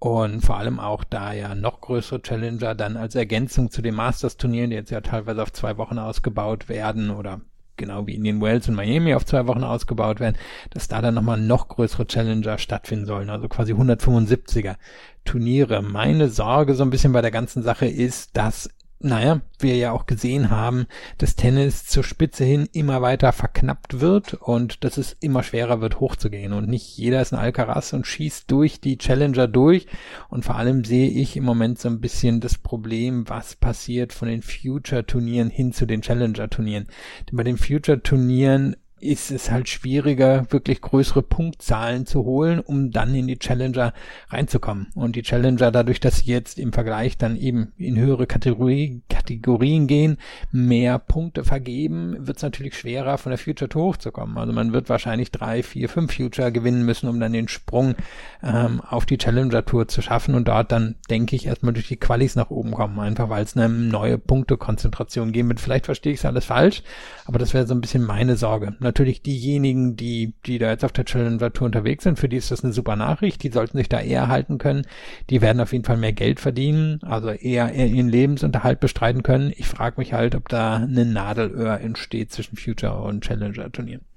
[0.01, 4.71] Und vor allem auch da ja noch größere Challenger dann als Ergänzung zu den Masters-Turnieren,
[4.71, 7.43] die jetzt ja teilweise auf zwei Wochen ausgebaut werden oder
[7.77, 10.37] genau wie Indian Wells und Miami auf zwei Wochen ausgebaut werden,
[10.71, 14.77] dass da dann nochmal noch größere Challenger stattfinden sollen, also quasi 175er
[15.25, 15.81] Turniere.
[15.83, 18.69] Meine Sorge so ein bisschen bei der ganzen Sache ist, dass
[19.03, 20.87] naja, wir ja auch gesehen haben,
[21.17, 26.01] dass Tennis zur Spitze hin immer weiter verknappt wird und dass es immer schwerer wird,
[26.01, 26.53] hochzugehen.
[26.53, 29.87] Und nicht jeder ist ein Alcaraz und schießt durch die Challenger durch.
[30.29, 34.29] Und vor allem sehe ich im Moment so ein bisschen das Problem, was passiert von
[34.29, 36.87] den Future-Turnieren hin zu den Challenger-Turnieren.
[37.31, 43.15] Denn bei den Future-Turnieren ist es halt schwieriger, wirklich größere Punktzahlen zu holen, um dann
[43.15, 43.93] in die Challenger
[44.29, 44.89] reinzukommen.
[44.95, 49.87] Und die Challenger, dadurch, dass sie jetzt im Vergleich dann eben in höhere Kategorie, Kategorien
[49.87, 50.19] gehen,
[50.53, 54.37] mehr Punkte vergeben, wird es natürlich schwerer, von der Future Tour hochzukommen.
[54.37, 57.95] Also man wird wahrscheinlich drei, vier, fünf Future gewinnen müssen, um dann den Sprung
[58.43, 61.97] ähm, auf die Challenger Tour zu schaffen und dort dann, denke ich, erstmal durch die
[61.97, 65.61] Qualis nach oben kommen, einfach weil es eine neue Punktekonzentration geben wird.
[65.61, 66.83] Vielleicht verstehe ich es alles falsch,
[67.27, 70.93] aber das wäre so ein bisschen meine Sorge natürlich diejenigen, die, die da jetzt auf
[70.93, 73.43] der Challenger Tour unterwegs sind, für die ist das eine super Nachricht.
[73.43, 74.87] Die sollten sich da eher halten können.
[75.31, 79.53] Die werden auf jeden Fall mehr Geld verdienen, also eher, ihren Lebensunterhalt bestreiten können.
[79.57, 84.10] Ich frage mich halt, ob da eine Nadelöhr entsteht zwischen Future und Challenger Turnieren.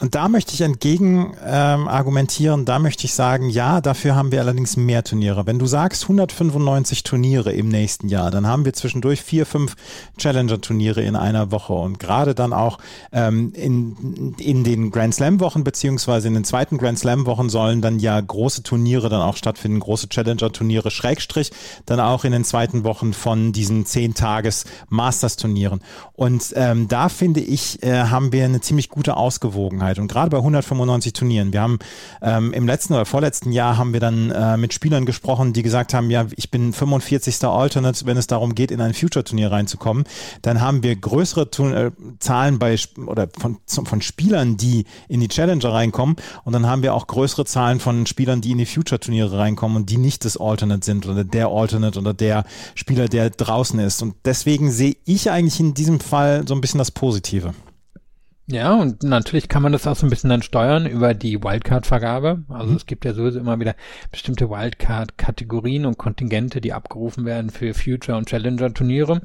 [0.00, 4.40] Und da möchte ich entgegen ähm, argumentieren, da möchte ich sagen, ja, dafür haben wir
[4.40, 5.46] allerdings mehr Turniere.
[5.46, 9.76] Wenn du sagst 195 Turniere im nächsten Jahr, dann haben wir zwischendurch vier, fünf
[10.16, 12.78] Challenger-Turniere in einer Woche und gerade dann auch
[13.12, 18.18] ähm, in, in den Grand Slam-Wochen beziehungsweise in den zweiten Grand Slam-Wochen sollen dann ja
[18.18, 21.52] große Turniere dann auch stattfinden, große Challenger-Turniere, Schrägstrich,
[21.84, 25.82] dann auch in den zweiten Wochen von diesen zehn Tages Masters-Turnieren.
[26.14, 29.98] Und ähm, da finde ich, äh, haben wir eine ziemlich gute Ausgewogenheit Ausgewogenheit.
[29.98, 31.78] Und gerade bei 195 Turnieren, wir haben
[32.22, 35.94] ähm, im letzten oder vorletzten Jahr haben wir dann äh, mit Spielern gesprochen, die gesagt
[35.94, 37.44] haben, ja, ich bin 45.
[37.44, 40.04] Alternate, wenn es darum geht, in ein Future-Turnier reinzukommen.
[40.42, 42.76] Dann haben wir größere Tun äh, Zahlen bei
[43.06, 46.16] oder von, von Spielern, die in die Challenger reinkommen.
[46.44, 49.90] Und dann haben wir auch größere Zahlen von Spielern, die in die Future-Turniere reinkommen und
[49.90, 52.44] die nicht das Alternate sind oder der Alternate oder der
[52.74, 54.02] Spieler, der draußen ist.
[54.02, 57.52] Und deswegen sehe ich eigentlich in diesem Fall so ein bisschen das Positive.
[58.50, 62.42] Ja, und natürlich kann man das auch so ein bisschen dann steuern über die Wildcard-Vergabe.
[62.48, 62.76] Also mhm.
[62.76, 63.76] es gibt ja sowieso immer wieder
[64.10, 69.20] bestimmte Wildcard-Kategorien und Kontingente, die abgerufen werden für Future- und Challenger-Turniere.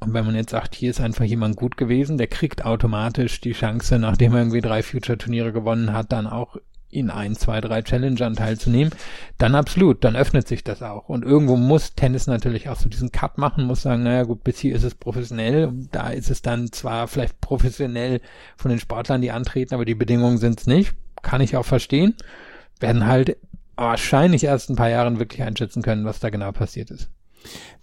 [0.00, 3.52] Und wenn man jetzt sagt, hier ist einfach jemand gut gewesen, der kriegt automatisch die
[3.52, 6.58] Chance, nachdem er irgendwie drei Future-Turniere gewonnen hat, dann auch
[6.88, 8.92] in ein, zwei, drei Challengern teilzunehmen,
[9.38, 11.08] dann absolut, dann öffnet sich das auch.
[11.08, 14.58] Und irgendwo muss Tennis natürlich auch so diesen Cut machen, muss sagen, naja gut, bis
[14.58, 18.20] hier ist es professionell, da ist es dann zwar vielleicht professionell
[18.56, 22.14] von den Sportlern, die antreten, aber die Bedingungen sind es nicht, kann ich auch verstehen,
[22.80, 23.36] werden halt
[23.76, 27.10] wahrscheinlich erst ein paar Jahren wirklich einschätzen können, was da genau passiert ist.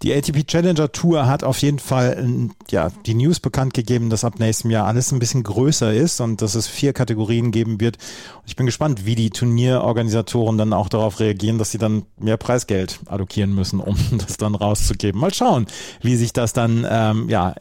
[0.02, 4.38] Die ATP Challenger Tour hat auf jeden Fall ja, die News bekannt gegeben, dass ab
[4.38, 7.96] nächstem Jahr alles ein bisschen größer ist und dass es vier Kategorien geben wird.
[8.44, 13.00] Ich bin gespannt, wie die Turnierorganisatoren dann auch darauf reagieren, dass sie dann mehr Preisgeld
[13.06, 15.20] allokieren müssen, um das dann rauszugeben.
[15.20, 15.66] Mal schauen,
[16.02, 17.54] wie sich das dann ähm, ja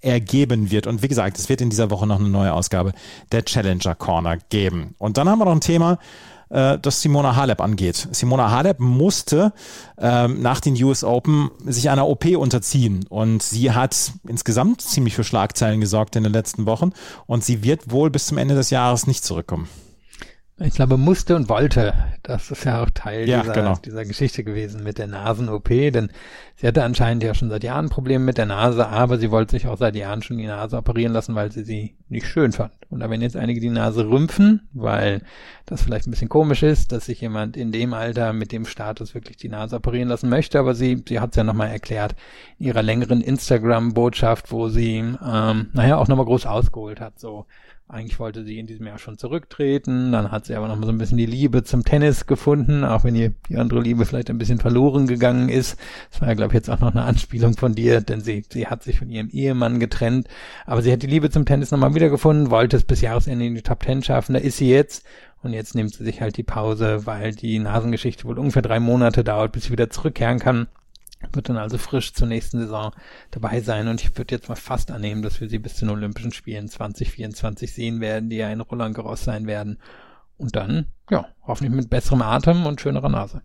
[0.00, 0.86] ergeben wird.
[0.86, 2.92] Und wie gesagt, es wird in dieser Woche noch eine neue Ausgabe
[3.30, 4.94] der Challenger Corner geben.
[4.98, 5.98] Und dann haben wir noch ein Thema,
[6.52, 8.08] äh, das Simona Halep angeht.
[8.12, 9.52] Simona Halep musste
[9.98, 15.24] ähm, nach den US Open sich einer OP unterziehen und sie hat insgesamt ziemlich für
[15.24, 16.92] Schlagzeilen gesorgt in den letzten Wochen
[17.26, 19.68] und sie wird wohl bis zum Ende des Jahres nicht zurückkommen.
[20.64, 21.92] Ich glaube, musste und wollte.
[22.22, 23.74] Das ist ja auch Teil ja, dieser, genau.
[23.84, 26.10] dieser Geschichte gewesen mit der Nasen-OP, denn
[26.56, 29.66] sie hatte anscheinend ja schon seit Jahren Probleme mit der Nase, aber sie wollte sich
[29.66, 32.72] auch seit Jahren schon die Nase operieren lassen, weil sie sie nicht schön fand.
[32.90, 35.22] Und da wenn jetzt einige die Nase rümpfen, weil
[35.66, 39.14] das vielleicht ein bisschen komisch ist, dass sich jemand in dem Alter mit dem Status
[39.14, 42.14] wirklich die Nase operieren lassen möchte, aber sie, sie hat es ja nochmal erklärt
[42.58, 47.46] in ihrer längeren Instagram-Botschaft, wo sie, ähm, naja, auch nochmal groß ausgeholt hat, so
[47.92, 50.92] Eigentlich wollte sie in diesem Jahr schon zurücktreten, dann hat sie aber noch mal so
[50.92, 54.38] ein bisschen die Liebe zum Tennis gefunden, auch wenn ihr die andere Liebe vielleicht ein
[54.38, 55.78] bisschen verloren gegangen ist.
[56.10, 58.66] Das war ja, glaube ich, jetzt auch noch eine Anspielung von dir, denn sie, sie
[58.66, 60.26] hat sich von ihrem Ehemann getrennt,
[60.64, 63.60] aber sie hat die Liebe zum Tennis nochmal wiedergefunden, wollte es bis Jahresende in die
[63.60, 65.04] Top Ten schaffen, da ist sie jetzt.
[65.42, 69.22] Und jetzt nimmt sie sich halt die Pause, weil die Nasengeschichte wohl ungefähr drei Monate
[69.22, 70.66] dauert, bis sie wieder zurückkehren kann
[71.32, 72.92] wird dann also frisch zur nächsten Saison
[73.30, 75.94] dabei sein und ich würde jetzt mal fast annehmen, dass wir sie bis zu den
[75.94, 79.78] Olympischen Spielen 2024 sehen werden, die ja in Roland Garros sein werden.
[80.38, 83.42] Und dann, ja, hoffentlich mit besserem Atem und schönerer Nase.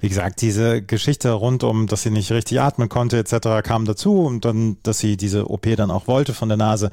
[0.00, 3.62] Wie gesagt, diese Geschichte rund um, dass sie nicht richtig atmen konnte etc.
[3.62, 6.90] kam dazu und dann, dass sie diese OP dann auch wollte von der Nase,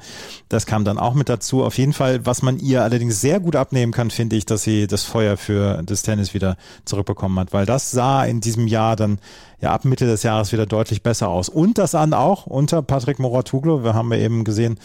[0.48, 1.64] das kam dann auch mit dazu.
[1.64, 4.86] Auf jeden Fall, was man ihr allerdings sehr gut abnehmen kann, finde ich, dass sie
[4.86, 9.18] das Feuer für das Tennis wieder zurückbekommen hat, weil das sah in diesem Jahr dann
[9.60, 11.48] ja ab Mitte des Jahres wieder deutlich besser aus.
[11.48, 13.84] Und das an auch unter Patrick Moratuglu.
[13.84, 14.78] Wir haben ja eben gesehen,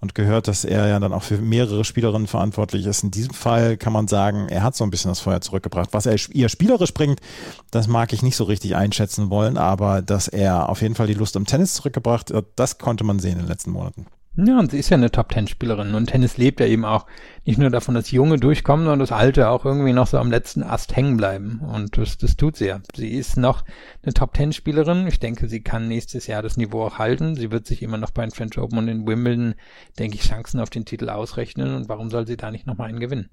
[0.00, 3.02] und gehört, dass er ja dann auch für mehrere Spielerinnen verantwortlich ist.
[3.02, 5.90] In diesem Fall kann man sagen, er hat so ein bisschen das Feuer zurückgebracht.
[5.92, 7.20] Was er ihr spielerisch bringt,
[7.70, 11.14] das mag ich nicht so richtig einschätzen wollen, aber dass er auf jeden Fall die
[11.14, 14.06] Lust am Tennis zurückgebracht hat, das konnte man sehen in den letzten Monaten.
[14.38, 15.94] Ja, und sie ist ja eine Top-Ten-Spielerin.
[15.94, 17.06] Und Tennis lebt ja eben auch
[17.46, 20.62] nicht nur davon, dass Junge durchkommen, sondern das Alte auch irgendwie noch so am letzten
[20.62, 21.60] Ast hängen bleiben.
[21.60, 22.80] Und das, das tut sie ja.
[22.94, 23.64] Sie ist noch
[24.02, 25.06] eine Top-Ten-Spielerin.
[25.06, 27.34] Ich denke, sie kann nächstes Jahr das Niveau auch halten.
[27.34, 29.54] Sie wird sich immer noch bei den French Open und in Wimbledon,
[29.98, 31.74] denke ich, Chancen auf den Titel ausrechnen.
[31.74, 33.30] Und warum soll sie da nicht nochmal einen gewinnen?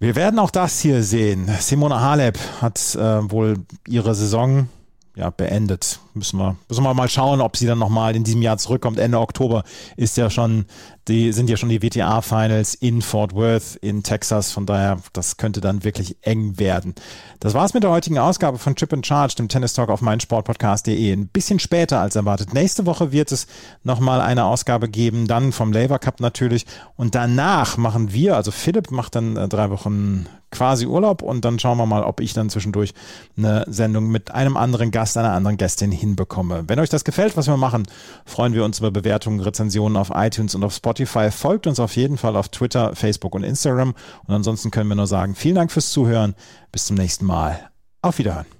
[0.00, 1.46] Wir werden auch das hier sehen.
[1.60, 4.68] Simona Halep hat äh, wohl ihre Saison
[5.14, 6.00] ja, beendet.
[6.14, 8.98] Müssen wir, müssen wir mal schauen, ob sie dann nochmal in diesem Jahr zurückkommt.
[8.98, 9.62] Ende Oktober
[9.96, 10.66] ist ja schon,
[11.06, 14.50] die sind ja schon die WTA-Finals in Fort Worth in Texas.
[14.50, 16.94] Von daher, das könnte dann wirklich eng werden.
[17.38, 21.12] Das war's mit der heutigen Ausgabe von Chip and Charge, dem Tennis Talk auf meinsportpodcast.de.
[21.12, 22.54] Ein bisschen später als erwartet.
[22.54, 23.46] Nächste Woche wird es
[23.84, 26.66] nochmal eine Ausgabe geben, dann vom Laver Cup natürlich.
[26.96, 31.58] Und danach machen wir, also Philipp macht dann äh, drei Wochen quasi Urlaub und dann
[31.58, 32.92] schauen wir mal, ob ich dann zwischendurch
[33.36, 36.64] eine Sendung mit einem anderen Gast, einer anderen Gästin hinbekomme.
[36.66, 37.86] Wenn euch das gefällt, was wir machen,
[38.24, 41.30] freuen wir uns über Bewertungen, Rezensionen auf iTunes und auf Spotify.
[41.30, 43.94] Folgt uns auf jeden Fall auf Twitter, Facebook und Instagram.
[44.26, 46.34] Und ansonsten können wir nur sagen, vielen Dank fürs Zuhören.
[46.72, 47.70] Bis zum nächsten Mal.
[48.02, 48.59] Auf Wiederhören.